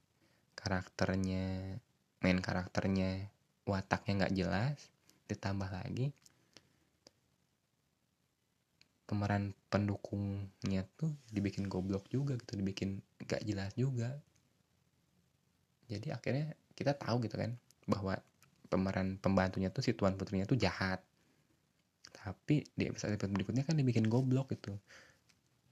[0.64, 1.76] karakternya
[2.24, 3.28] main karakternya
[3.68, 4.78] wataknya nggak jelas
[5.28, 6.16] ditambah lagi
[9.14, 14.18] pemeran pendukungnya tuh dibikin goblok juga gitu dibikin gak jelas juga.
[15.86, 17.54] Jadi akhirnya kita tahu gitu kan
[17.86, 18.18] bahwa
[18.72, 21.04] pemeran pembantunya tuh si tuan putrinya tuh jahat.
[22.10, 24.80] Tapi di episode berikutnya kan dibikin goblok gitu.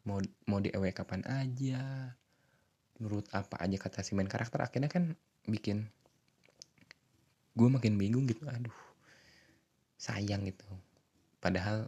[0.05, 2.13] Mau mau di kapan aja
[3.01, 5.17] menurut apa aja kata si main karakter akhirnya kan
[5.49, 5.89] bikin
[7.57, 8.91] gue makin bingung gitu aduh
[10.01, 10.65] sayang gitu.
[11.37, 11.85] Padahal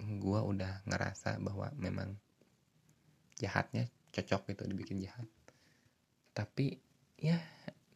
[0.00, 2.16] gue udah ngerasa bahwa memang
[3.36, 5.28] jahatnya cocok gitu dibikin jahat.
[6.32, 6.80] Tapi
[7.20, 7.36] ya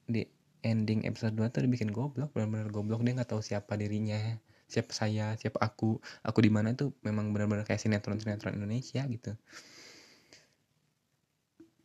[0.04, 0.28] di
[0.60, 3.00] ending episode 2 tuh dibikin goblok benar-benar goblok.
[3.00, 4.36] Dia nggak tahu siapa dirinya
[4.68, 9.36] siapa saya siapa aku aku di mana tuh memang benar-benar kayak sinetron sinetron Indonesia gitu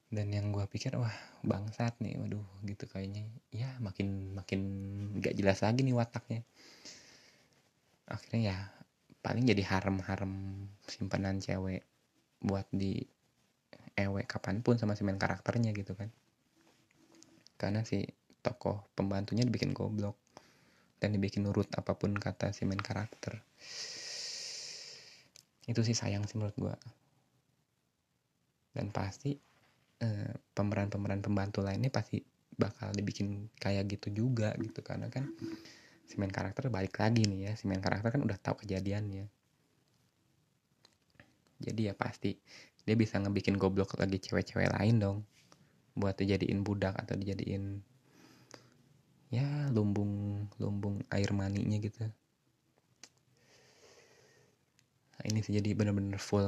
[0.08, 1.12] dan yang gue pikir wah
[1.43, 3.28] bangsat nih waduh gitu kayaknya.
[3.52, 4.62] Ya makin makin
[5.20, 6.41] gak jelas lagi nih wataknya.
[8.08, 8.58] Akhirnya ya
[9.20, 11.84] paling jadi harem-harem simpanan cewek
[12.39, 13.04] buat di
[14.00, 16.08] ewe kapan pun sama si karakternya gitu kan.
[17.60, 18.08] Karena si
[18.39, 20.15] tokoh pembantunya dibikin goblok
[21.04, 23.43] dan dibikin nurut apa pun kata si karakter.
[25.67, 26.76] Itu sih sayang sih menurut gue
[28.78, 29.34] dan pasti
[30.01, 32.21] eh, pemeran-pemeran pembantu lainnya pasti
[32.57, 34.81] bakal dibikin kayak gitu juga gitu.
[34.81, 35.29] Karena kan
[36.07, 37.51] si main karakter balik lagi nih ya.
[37.53, 39.29] Si main karakter kan udah tahu kejadiannya.
[41.57, 42.38] Jadi ya pasti
[42.88, 45.17] dia bisa ngebikin goblok lagi cewek-cewek lain dong.
[45.97, 47.81] Buat dijadiin budak atau dijadiin
[49.27, 52.07] ya lumbung lumbung air maninya gitu.
[55.17, 56.45] Nah, ini sih jadi bener-bener full.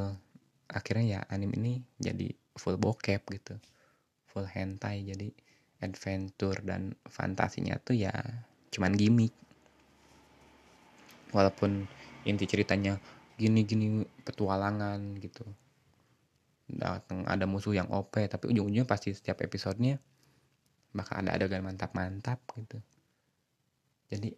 [0.69, 2.29] Akhirnya ya anime ini jadi
[2.59, 3.55] full bokep gitu.
[4.29, 5.31] Full hentai jadi
[5.79, 8.11] adventure dan fantasinya tuh ya
[8.75, 9.31] cuman gimmick.
[11.31, 11.87] Walaupun
[12.27, 12.99] inti ceritanya
[13.39, 15.47] gini-gini petualangan gitu.
[16.69, 19.97] Datang ada musuh yang OP tapi ujung-ujungnya pasti setiap episodenya
[20.91, 22.77] bakal ada adegan mantap-mantap gitu.
[24.11, 24.35] Jadi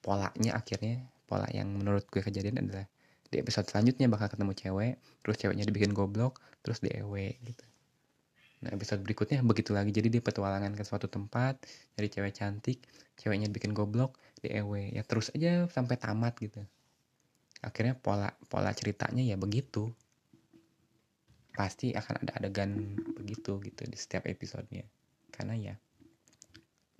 [0.00, 2.88] polanya akhirnya pola yang menurut gue kejadian adalah
[3.28, 4.94] di episode selanjutnya bakal ketemu cewek
[5.26, 7.64] terus ceweknya dibikin goblok terus di ewe gitu.
[8.64, 9.92] Nah episode berikutnya begitu lagi.
[9.92, 11.60] Jadi dia petualangan ke suatu tempat
[11.92, 12.80] dari cewek cantik
[13.20, 16.64] ceweknya bikin goblok di ewe ya terus aja sampai tamat gitu.
[17.60, 19.92] Akhirnya pola pola ceritanya ya begitu.
[21.54, 24.88] Pasti akan ada adegan begitu gitu di setiap episodenya.
[25.28, 25.74] Karena ya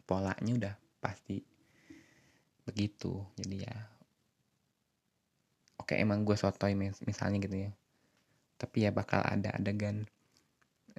[0.05, 1.40] polanya udah pasti
[2.68, 3.24] begitu.
[3.40, 3.74] Jadi ya
[5.81, 7.72] oke emang gue sotoy misalnya gitu ya
[8.64, 10.09] tapi ya bakal ada adegan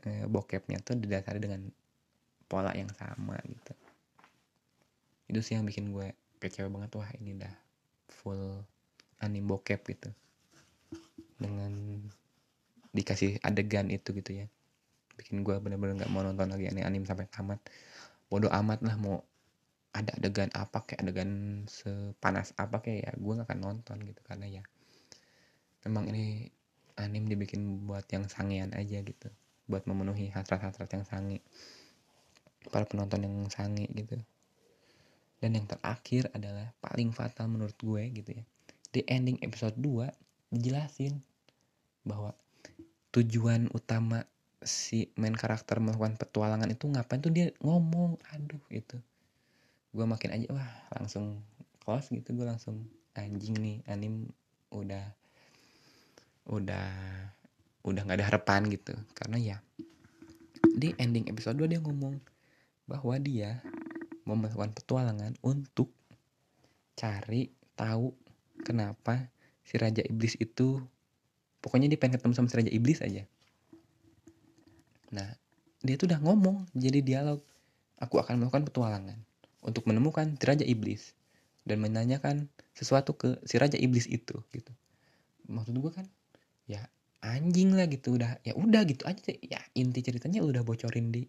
[0.05, 1.65] e, bokepnya tuh didasari dengan
[2.45, 3.73] pola yang sama gitu.
[5.25, 7.53] Itu sih yang bikin gue kecewa banget wah ini udah
[8.21, 8.61] full
[9.17, 10.13] anime bokep gitu.
[11.41, 12.05] Dengan
[12.93, 14.47] dikasih adegan itu gitu ya.
[15.17, 17.57] Bikin gue bener-bener nggak mau nonton lagi anime, anime sampai tamat.
[18.29, 19.25] Bodoh amat lah mau
[19.97, 24.21] ada adegan apa kayak adegan sepanas apa kayak ya gue gak akan nonton gitu.
[24.21, 24.63] Karena ya
[25.89, 26.54] memang ini
[26.95, 29.29] anime dibikin buat yang sangean aja gitu.
[29.67, 31.39] Buat memenuhi hasrat-hasrat yang sange.
[32.71, 34.17] Para penonton yang sange gitu.
[35.39, 38.43] Dan yang terakhir adalah paling fatal menurut gue gitu ya.
[38.89, 40.07] Di ending episode 2
[40.55, 41.19] dijelasin
[42.07, 42.31] bahwa
[43.11, 44.23] tujuan utama
[44.63, 48.97] si main karakter melakukan petualangan itu ngapain tuh dia ngomong aduh itu
[49.95, 51.39] gue makin aja wah langsung
[51.79, 52.35] close gitu.
[52.35, 52.83] Gue langsung
[53.15, 54.27] anjing nih anim
[54.75, 55.07] udah
[56.49, 56.89] udah
[57.85, 58.93] udah nggak ada harapan gitu.
[59.13, 59.57] Karena ya
[60.75, 62.19] di ending episode 2 dia ngomong
[62.85, 63.61] bahwa dia
[64.25, 65.93] mau melakukan petualangan untuk
[66.97, 68.13] cari tahu
[68.65, 69.29] kenapa
[69.65, 70.81] si raja iblis itu
[71.61, 73.25] pokoknya dia pengen ketemu sama si raja iblis aja.
[75.13, 75.29] Nah
[75.85, 77.41] dia tuh udah ngomong jadi dialog
[78.01, 79.17] aku akan melakukan petualangan
[79.61, 81.13] untuk menemukan si raja iblis
[81.65, 84.71] dan menanyakan sesuatu ke si raja iblis itu gitu.
[85.49, 86.05] Maksud gue kan
[86.65, 86.81] ya
[87.25, 91.25] anjing lah gitu udah ya udah gitu aja ya inti ceritanya udah bocorin di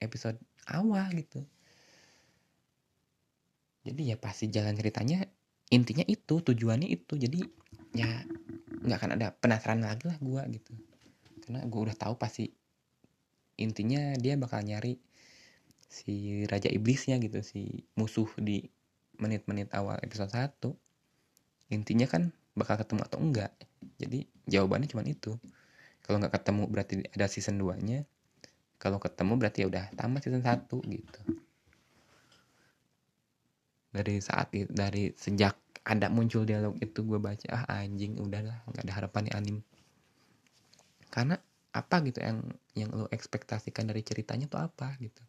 [0.00, 0.40] episode
[0.72, 1.44] awal gitu.
[3.84, 5.28] Jadi ya pasti jalan ceritanya
[5.68, 7.20] intinya itu tujuannya itu.
[7.20, 7.40] Jadi
[7.92, 8.08] ya
[8.84, 10.72] nggak akan ada penasaran lagi lah gue gitu.
[11.44, 12.48] Karena gue udah tahu pasti
[13.60, 14.96] intinya dia bakal nyari
[15.86, 18.66] si raja iblisnya gitu si musuh di
[19.20, 20.74] menit-menit awal episode 1
[21.70, 23.52] intinya kan bakal ketemu atau enggak.
[24.00, 25.36] Jadi jawabannya cuma itu.
[26.04, 28.04] Kalau nggak ketemu berarti ada season 2 nya
[28.76, 31.20] kalau ketemu berarti ya udah tamat season 1 gitu.
[33.94, 38.84] Dari saat itu dari sejak ada muncul dialog itu gue baca ah anjing udahlah nggak
[38.88, 39.56] ada harapan nih anim
[41.12, 41.36] karena
[41.76, 42.40] apa gitu yang
[42.74, 45.22] yang lo ekspektasikan dari ceritanya tuh apa gitu.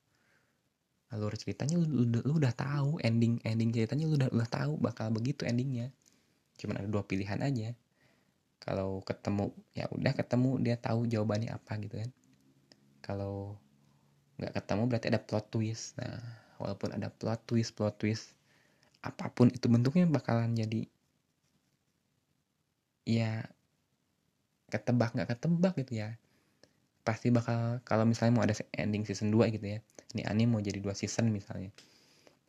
[1.13, 5.13] Alur ceritanya lu, lu, lu udah tahu ending ending ceritanya lu udah udah tahu bakal
[5.13, 5.93] begitu endingnya.
[6.57, 7.77] Cuman ada dua pilihan aja
[8.65, 12.09] kalau ketemu ya udah ketemu dia tahu jawabannya apa gitu kan.
[13.05, 13.61] Kalau
[14.41, 15.93] nggak ketemu berarti ada plot twist.
[16.01, 16.17] Nah
[16.57, 18.33] walaupun ada plot twist plot twist
[19.05, 20.89] apa pun itu bentuknya bakalan jadi
[23.05, 23.45] ya
[24.73, 26.17] ketebak nggak ketebak gitu ya.
[27.05, 29.79] Pasti bakal kalau misalnya mau ada ending season 2 gitu ya.
[30.17, 31.69] Ini anime mau jadi dua season misalnya.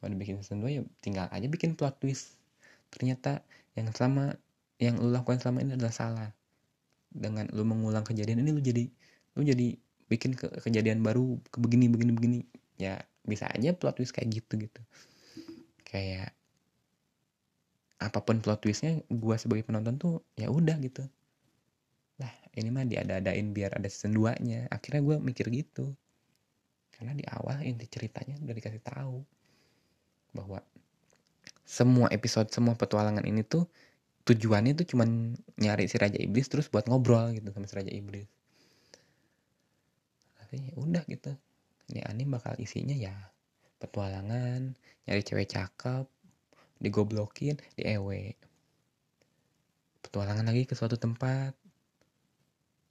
[0.00, 2.40] Mau dibikin season 2 ya tinggal aja bikin plot twist.
[2.88, 3.44] Ternyata
[3.76, 4.40] yang selama
[4.76, 6.30] yang lu lakukan selama ini adalah salah.
[7.08, 8.84] Dengan lu mengulang kejadian ini lu jadi
[9.36, 12.38] lu jadi bikin ke kejadian baru ke begini begini begini.
[12.76, 14.80] Ya bisa aja plot twist kayak gitu gitu.
[15.86, 16.36] Kayak
[17.96, 21.08] apa pun plot twistnya gue sebagai penonton tuh ya udah gitu.
[22.20, 25.96] Lah ini mah diada-adain biar ada season 2 nya akhirnya gue mikir gitu.
[26.92, 29.20] Karena di awal inti ceritanya udah dikasih tahu
[30.36, 30.60] bahwa
[31.64, 33.68] semua episode semua petualangan ini tuh
[34.26, 38.26] tujuannya tuh cuman nyari si Raja Iblis terus buat ngobrol gitu sama si Raja Iblis.
[40.42, 41.30] Tapi ya udah gitu.
[41.94, 43.14] Ini anime bakal isinya ya
[43.78, 44.74] petualangan
[45.06, 46.10] nyari cewek cakep
[46.82, 48.34] digoblokin di ewe
[50.02, 51.54] petualangan lagi ke suatu tempat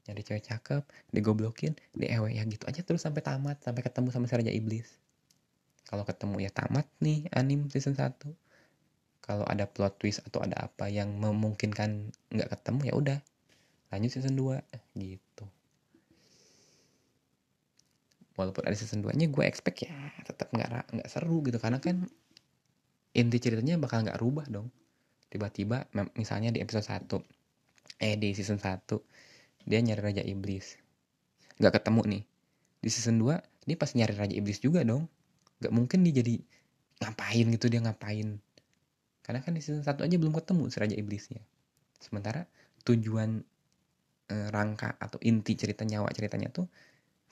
[0.08, 4.32] nyari cewek cakep digoblokin di ewe ya gitu aja terus sampai tamat sampai ketemu sama
[4.32, 4.88] si Raja Iblis.
[5.86, 8.24] Kalau ketemu ya tamat nih anim season 1
[9.26, 13.17] kalau ada plot twist atau ada apa yang memungkinkan nggak ketemu ya udah
[13.89, 14.61] lanjut season 2
[15.01, 15.45] gitu.
[18.38, 19.97] Walaupun ada season 2 nya gue expect ya
[20.30, 21.57] tetap nggak nggak seru gitu.
[21.57, 22.05] Karena kan
[23.17, 24.69] inti ceritanya bakal nggak rubah dong.
[25.34, 28.86] Tiba-tiba misalnya di episode 1 eh di season 1
[29.65, 30.78] dia nyari raja iblis.
[31.57, 32.23] Nggak ketemu nih.
[32.78, 35.09] Di season 2 dia pas nyari raja iblis juga dong.
[35.65, 36.38] Nggak mungkin dia jadi
[37.01, 38.38] ngapain gitu dia ngapain
[39.26, 41.41] karena kan di season 1 aja belum ketemu si raja iblisnya.
[41.97, 42.45] Sementara
[42.86, 43.41] tujuan
[44.30, 46.69] e, rangka atau inti cerita nyawa ceritanya tuh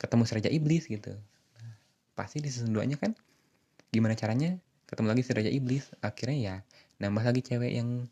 [0.02, 1.14] ketemu si raja iblis gitu.
[1.62, 1.74] Nah,
[2.18, 3.14] pasti di season 2 nya kan
[3.94, 4.58] gimana caranya
[4.90, 5.94] ketemu lagi si raja iblis.
[6.02, 6.56] Akhirnya ya
[6.98, 8.10] nambah lagi cewek yang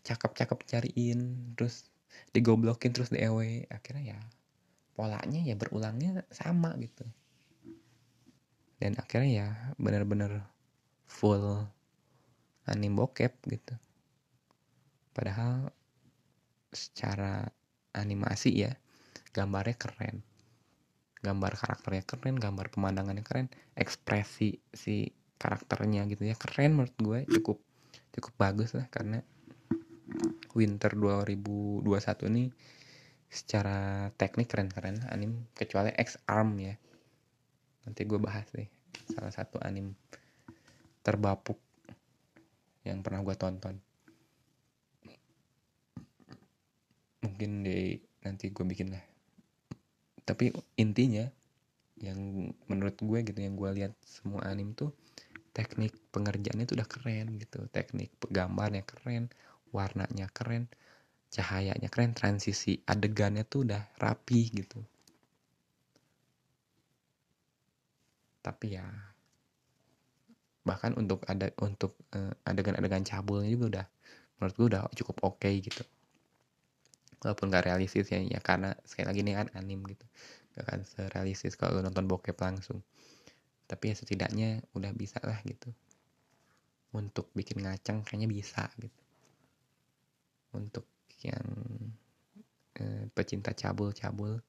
[0.00, 1.92] cakep-cakep cariin terus
[2.32, 4.18] digoblokin terus di EW akhirnya ya
[4.96, 7.04] polanya ya berulangnya sama gitu.
[8.80, 10.40] Dan akhirnya ya bener-bener
[11.04, 11.68] full
[12.70, 13.74] anime bokep gitu.
[15.10, 15.74] Padahal
[16.70, 17.50] secara
[17.94, 18.72] animasi ya
[19.34, 20.22] gambarnya keren.
[21.20, 27.58] Gambar karakternya keren gambar pemandangannya keren ekspresi si karakternya gitu ya keren menurut gue cukup
[28.12, 29.24] cukup bagus lah karena
[30.52, 31.86] Winter 2021
[32.34, 32.44] ini
[33.30, 36.74] secara teknik keren-keren anim kecuali X Arm ya.
[37.86, 38.66] Nanti gue bahas deh
[39.14, 39.94] salah satu anim
[41.06, 41.56] terbapuk
[42.84, 43.76] yang pernah gue tonton.
[47.20, 49.04] Mungkin di nanti gue bikin lah.
[50.24, 51.28] Tapi intinya
[52.00, 54.96] yang menurut gue gitu yang gue lihat semua anim tuh
[55.52, 57.68] teknik pengerjaannya itu udah keren gitu.
[57.68, 59.28] Teknik gambarnya keren
[59.70, 60.66] warnanya keren
[61.30, 64.80] cahayanya keren transisi adegannya tuh udah rapi gitu.
[68.40, 69.09] Tapi ya
[70.60, 73.86] bahkan untuk ada untuk uh, adegan-adegan cabulnya juga udah
[74.36, 75.84] menurut gue udah cukup oke okay gitu.
[77.20, 80.04] Walaupun gak realistis ya ya karena sekali lagi ini kan anim gitu.
[80.56, 82.80] Gak akan serealistis kalau nonton bokep langsung.
[83.68, 85.68] Tapi ya setidaknya udah bisa lah gitu.
[86.96, 89.00] Untuk bikin ngaceng kayaknya bisa gitu.
[90.56, 90.88] Untuk
[91.20, 91.44] yang
[92.80, 94.40] eh, pecinta cabul-cabul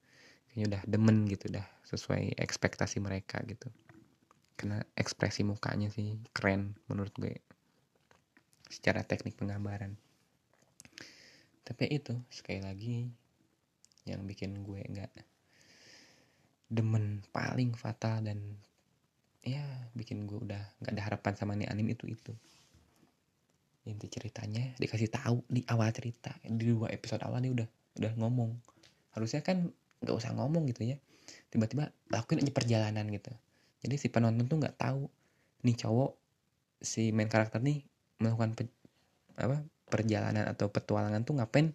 [0.51, 3.72] kayaknya udah demen gitu udah sesuai ekspektasi mereka gitu
[4.62, 7.34] karena ekspresi mukanya sih keren menurut gue.
[8.70, 9.97] Secara teknik penggambaran.
[11.66, 13.09] Tapi itu sekali lagi
[14.05, 15.09] yang bikin gue nggak
[16.70, 18.38] demen paling fatal dan
[19.41, 19.66] ya
[19.97, 22.34] bikin gue udah nggak ada harapan sama nih anime itu itu.
[23.89, 26.38] Inti ceritanya dikasih tahu di awal cerita.
[26.45, 28.53] Di dua episode awal nih udah udah ngomong.
[29.18, 29.74] Harusnya kan
[30.05, 31.01] nggak usah ngomong gitu ya.
[31.49, 33.34] Tiba-tiba lakuin aja perjalanan gitu
[33.82, 35.10] jadi si penonton tuh nggak tahu
[35.66, 36.12] nih cowok
[36.82, 37.86] si main karakter nih
[38.22, 38.64] melakukan pe,
[39.38, 41.74] apa perjalanan atau petualangan tuh ngapain?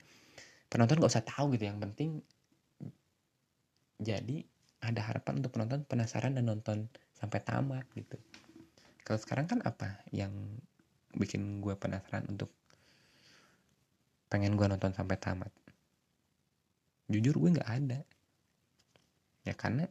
[0.67, 2.23] Penonton nggak usah tahu gitu yang penting
[3.97, 4.45] jadi
[4.85, 6.87] ada harapan untuk penonton penasaran dan nonton
[7.17, 8.21] sampai tamat gitu.
[9.03, 10.33] Kalau sekarang kan apa yang
[11.17, 12.53] bikin gue penasaran untuk
[14.29, 15.49] pengen gue nonton sampai tamat?
[17.09, 18.01] Jujur gue nggak ada.
[19.49, 19.89] Ya karena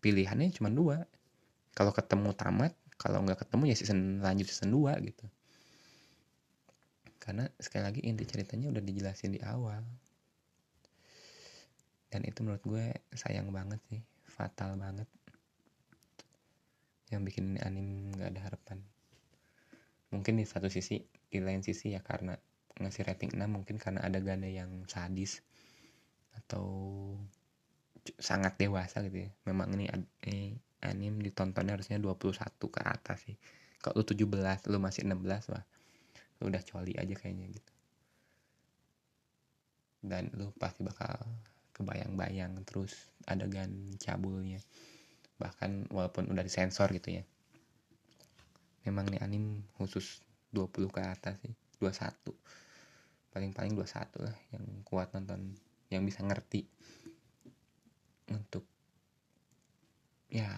[0.00, 1.04] pilihannya cuma dua.
[1.76, 5.24] Kalau ketemu tamat kalau nggak ketemu ya season lanjut season 2 gitu.
[7.16, 9.80] Karena sekali lagi inti ceritanya udah dijelasin di awal.
[12.12, 15.08] Dan itu menurut gue sayang banget sih fatal banget.
[17.08, 18.78] Yang bikin anim nggak ada harapan.
[20.12, 21.00] Mungkin di satu sisi
[21.32, 22.36] di lain sisi ya karena
[22.76, 25.40] ngasih rating 6 mungkin karena ada ganda yang sadis
[26.36, 26.68] atau
[28.16, 29.30] sangat dewasa gitu ya.
[29.48, 29.86] Memang ini
[30.26, 33.36] eh, anim ditontonnya harusnya 21 ke atas sih.
[33.80, 35.64] Kalau lu 17 lu masih 16 wah
[36.40, 37.72] lu udah coli aja kayaknya gitu.
[40.00, 41.20] Dan lu pasti bakal
[41.76, 44.60] kebayang-bayang terus adegan cabulnya.
[45.36, 47.24] Bahkan walaupun udah disensor gitu ya.
[48.88, 52.34] Memang nih anim khusus 20 ke atas sih 21
[53.30, 55.54] paling-paling 21 lah yang kuat nonton
[55.90, 56.66] yang bisa ngerti
[58.32, 58.64] untuk
[60.30, 60.50] ya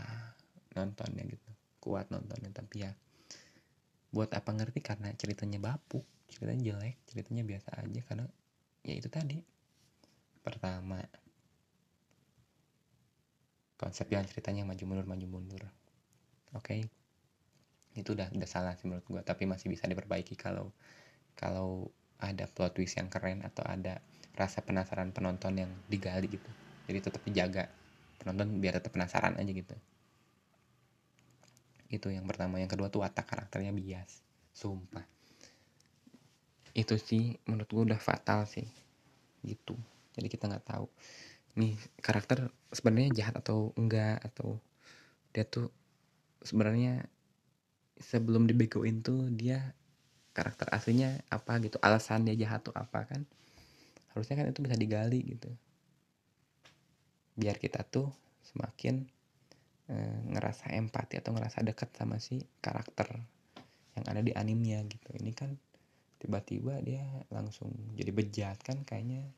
[0.76, 1.50] nontonnya gitu.
[1.82, 2.52] Kuat nontonnya.
[2.52, 2.92] Tapi ya
[4.12, 4.84] buat apa ngerti?
[4.84, 6.96] Karena ceritanya bapuk ceritanya jelek.
[7.08, 8.00] Ceritanya biasa aja.
[8.04, 8.24] Karena
[8.84, 9.40] ya itu tadi.
[10.44, 11.00] Pertama
[13.80, 15.62] konsep jalan ceritanya maju mundur maju mundur.
[16.54, 16.62] Oke?
[16.62, 16.82] Okay?
[17.92, 20.72] itu udah udah salah sih menurut gue tapi masih bisa diperbaiki kalau
[21.36, 24.00] kalau ada plot twist yang keren atau ada
[24.32, 26.48] rasa penasaran penonton yang digali gitu
[26.86, 27.70] jadi tetap dijaga
[28.18, 29.74] penonton biar tetap penasaran aja gitu.
[31.90, 32.62] Itu yang pertama.
[32.62, 34.22] Yang kedua tuh watak karakternya bias.
[34.54, 35.04] Sumpah.
[36.72, 38.66] Itu sih menurut gue udah fatal sih.
[39.42, 39.74] Gitu.
[40.14, 40.86] Jadi kita nggak tahu.
[41.58, 44.56] Nih karakter sebenarnya jahat atau enggak atau
[45.36, 45.68] dia tuh
[46.40, 47.04] sebenarnya
[48.00, 49.76] sebelum dibegoin tuh dia
[50.32, 51.76] karakter aslinya apa gitu.
[51.84, 53.28] Alasan dia jahat tuh apa kan?
[54.16, 55.52] Harusnya kan itu bisa digali gitu
[57.32, 58.12] biar kita tuh
[58.44, 59.08] semakin
[59.88, 59.96] e,
[60.32, 63.08] ngerasa empati atau ngerasa dekat sama si karakter
[63.96, 65.12] yang ada di animnya gitu.
[65.16, 65.52] Ini kan
[66.20, 69.28] tiba-tiba dia langsung jadi bejat kan kayaknya.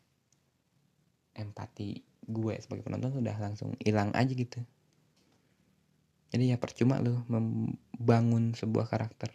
[1.34, 4.62] Empati gue sebagai penonton sudah langsung hilang aja gitu.
[6.30, 9.30] Jadi ya percuma loh membangun sebuah karakter.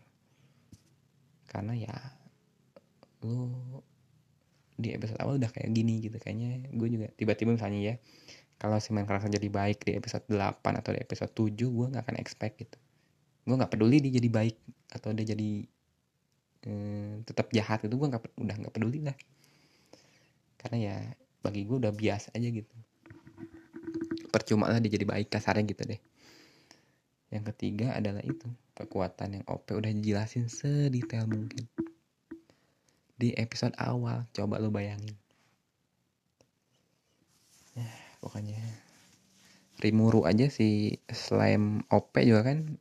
[1.47, 1.95] Karena ya
[3.23, 3.51] lu
[4.79, 6.15] di episode awal udah kayak gini gitu.
[6.19, 7.95] Kayaknya gue juga tiba-tiba misalnya ya
[8.59, 12.17] kalau si karakter jadi baik di episode 8 atau di episode 7 gue nggak akan
[12.19, 12.75] expect gitu.
[13.47, 14.55] Gue nggak peduli dia jadi baik
[14.91, 15.63] atau dia jadi
[16.67, 19.15] eh, tetap jahat itu gue nggak udah nggak peduli lah.
[20.59, 20.97] Karena ya
[21.39, 22.75] bagi gue udah biasa aja gitu.
[24.27, 26.01] Percuma lah dia jadi baik kasarnya gitu deh.
[27.31, 31.63] Yang ketiga adalah itu kekuatan yang OP udah dijelasin sedetail mungkin.
[33.15, 35.15] Di episode awal coba lo bayangin.
[37.79, 38.59] Ya pokoknya
[39.79, 42.75] Rimuru aja si slime OP juga kan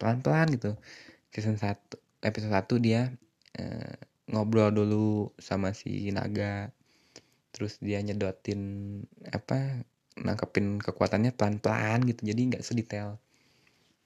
[0.00, 0.80] pelan-pelan gitu.
[1.28, 3.12] Season 1 episode 1 dia
[3.60, 3.96] eh,
[4.32, 6.72] ngobrol dulu sama si naga.
[7.52, 8.60] Terus dia nyedotin
[9.28, 9.84] apa
[10.16, 12.24] nangkepin kekuatannya pelan-pelan gitu.
[12.24, 13.20] Jadi nggak sedetail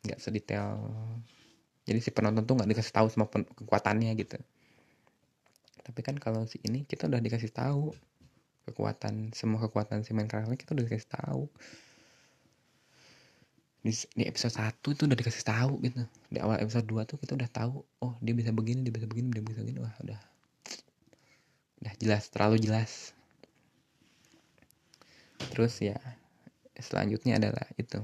[0.03, 0.83] nggak sedetail.
[1.87, 4.39] Jadi si penonton tuh nggak dikasih tahu semua kekuatannya gitu.
[5.83, 7.95] Tapi kan kalau si ini kita udah dikasih tahu
[8.63, 11.43] kekuatan semua kekuatan si main karakter kita udah dikasih tahu.
[13.83, 16.07] Di, di episode 1 itu udah dikasih tahu gitu.
[16.31, 19.35] Di awal episode 2 tuh kita udah tahu oh dia bisa begini dia bisa begini
[19.35, 19.83] dia bisa begini.
[19.83, 20.21] Wah udah.
[21.83, 23.11] Udah jelas terlalu jelas.
[25.51, 25.99] Terus ya
[26.79, 27.99] selanjutnya adalah itu.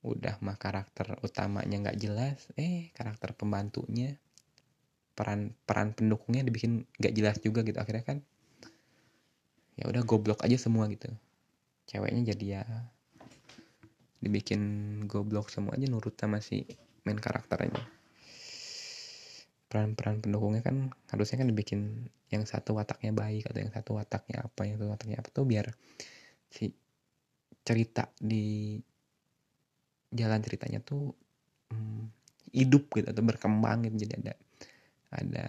[0.00, 4.16] Udah mah karakter utamanya nggak jelas eh karakter pembantunya
[5.12, 7.76] peran peran pendukungnya dibikin nggak jelas juga gitu.
[7.76, 8.24] Akhirnya kan
[9.76, 11.08] ya udah goblok aja semua gitu.
[11.86, 12.62] Ceweknya jadi ya
[14.20, 14.60] dibikin
[15.06, 16.64] goblok semua aja nurut sama si
[17.06, 17.84] main karakternya
[19.66, 24.60] peran-peran pendukungnya kan harusnya kan dibikin yang satu wataknya baik atau yang satu wataknya apa
[24.66, 25.66] yang satu wataknya apa tuh biar
[26.50, 26.70] si
[27.66, 28.78] cerita di
[30.14, 31.10] jalan ceritanya tuh
[31.74, 32.02] hmm,
[32.54, 34.06] hidup gitu atau berkembang gitu.
[34.06, 34.34] Jadi ada
[35.12, 35.48] ada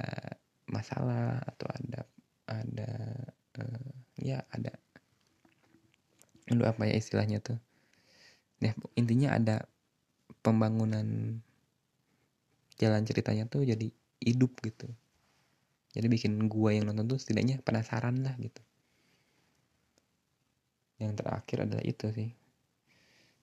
[0.67, 2.01] masalah atau ada
[2.49, 2.89] ada
[3.57, 4.73] uh, ya ada.
[6.47, 7.59] Aduh apa ya istilahnya tuh?
[8.63, 9.67] Nah intinya ada
[10.41, 11.39] pembangunan
[12.77, 13.89] jalan ceritanya tuh jadi
[14.21, 14.87] hidup gitu.
[15.97, 18.61] Jadi bikin gua yang nonton tuh setidaknya penasaran lah gitu.
[20.97, 22.29] Yang terakhir adalah itu sih.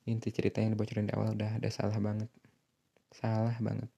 [0.05, 2.29] Inti cerita yang dibocorin di awal udah ada salah banget.
[3.15, 3.91] Salah banget.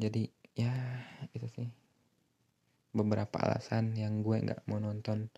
[0.00, 0.72] Jadi ya
[1.32, 1.68] itu sih.
[2.92, 5.32] Beberapa alasan yang gue nggak mau nonton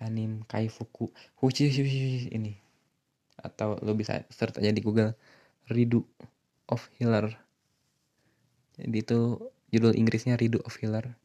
[0.00, 1.08] anim kaifuku.
[1.40, 1.72] Huchi
[2.28, 2.56] ini.
[3.40, 5.16] Atau lo bisa search aja di Google
[5.72, 6.04] Ridu
[6.68, 7.32] of Healer.
[8.76, 9.40] Jadi itu
[9.72, 11.16] judul Inggrisnya Ridu of Healer.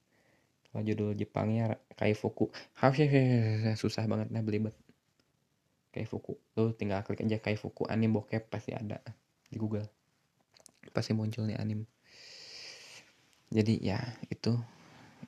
[0.71, 2.51] Kalau judul Jepangnya Kaifuku.
[3.75, 4.75] Susah banget nah belibet
[5.91, 6.35] Kaifuku.
[6.55, 7.87] Lo tinggal klik aja Kaifuku.
[7.87, 8.99] Anim bokep pasti ada
[9.51, 9.87] di Google.
[10.91, 11.87] Pasti muncul nih anim
[13.53, 14.57] jadi ya itu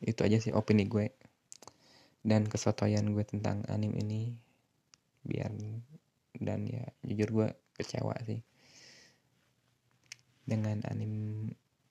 [0.05, 1.13] itu aja sih opini gue
[2.21, 4.35] dan kesotoyan gue tentang anim ini
[5.25, 5.51] biar
[6.37, 7.47] dan ya jujur gue
[7.77, 8.41] kecewa sih
[10.47, 11.45] dengan anim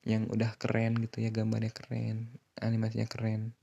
[0.07, 3.53] yang udah keren gitu ya gambarnya keren animasinya keren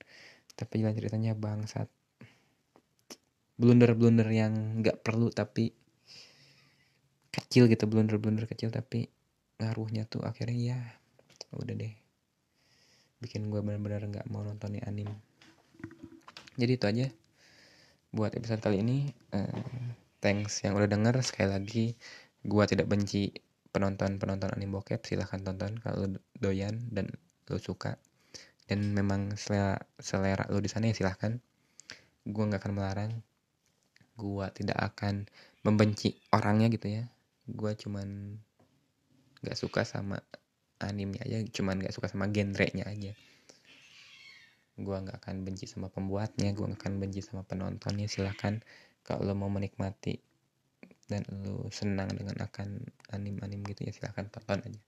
[0.55, 1.91] tapi jalan ceritanya bangsat.
[3.55, 5.71] Blunder-blunder yang nggak perlu tapi
[7.31, 9.11] kecil gitu blunder-blunder kecil tapi
[9.63, 10.79] ngaruhnya tuh akhirnya ya
[11.55, 11.95] udah deh
[13.25, 15.09] bikin gue benar-benar nggak mau nonton anim
[16.55, 17.07] jadi itu aja
[18.15, 19.11] buat episode kali ini.
[19.35, 19.51] Uh,
[20.23, 21.19] thanks yang udah denger.
[21.27, 21.87] Sekali lagi
[22.47, 23.35] gue tidak benci
[23.75, 25.03] penonton penonton anim bokep.
[25.03, 27.11] Silahkan tonton kalau doyan dan
[27.51, 27.99] lo suka.
[28.71, 31.43] Dan memang selera selera lo di sana ya silahkan.
[32.23, 33.13] Gue nggak akan melarang.
[34.15, 35.27] Gue tidak akan
[35.67, 37.11] membenci orangnya gitu ya.
[37.51, 38.39] Gue cuman
[39.43, 40.23] nggak suka sama
[40.83, 43.13] animnya aja cuman nggak suka sama genrenya aja.
[44.75, 48.59] Gue nggak akan benci sama pembuatnya gue nggak akan benci sama penontonnya silahkan
[49.07, 50.19] kalau lo mau menikmati
[51.07, 52.81] dan lo senang dengan akan
[53.13, 54.81] anim-anim gitu ya silahkan tonton aja.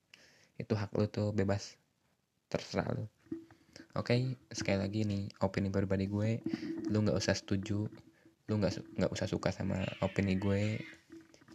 [0.57, 1.77] Itu hak lo tuh bebas.
[2.51, 3.07] Terserah lo.
[3.97, 4.21] Oke okay,
[4.53, 6.41] sekali lagi nih opini pribadi gue
[6.89, 7.89] lo nggak usah setuju
[8.47, 10.81] lo nggak nggak usah suka sama opini gue.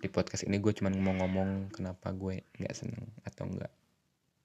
[0.01, 3.80] Di podcast ini gue cuma ngomong-ngomong kenapa gue nggak seneng atau nggak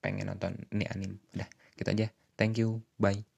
[0.07, 2.07] pengen nonton ini anim udah gitu aja.
[2.39, 2.87] Thank you.
[3.03, 3.36] Bye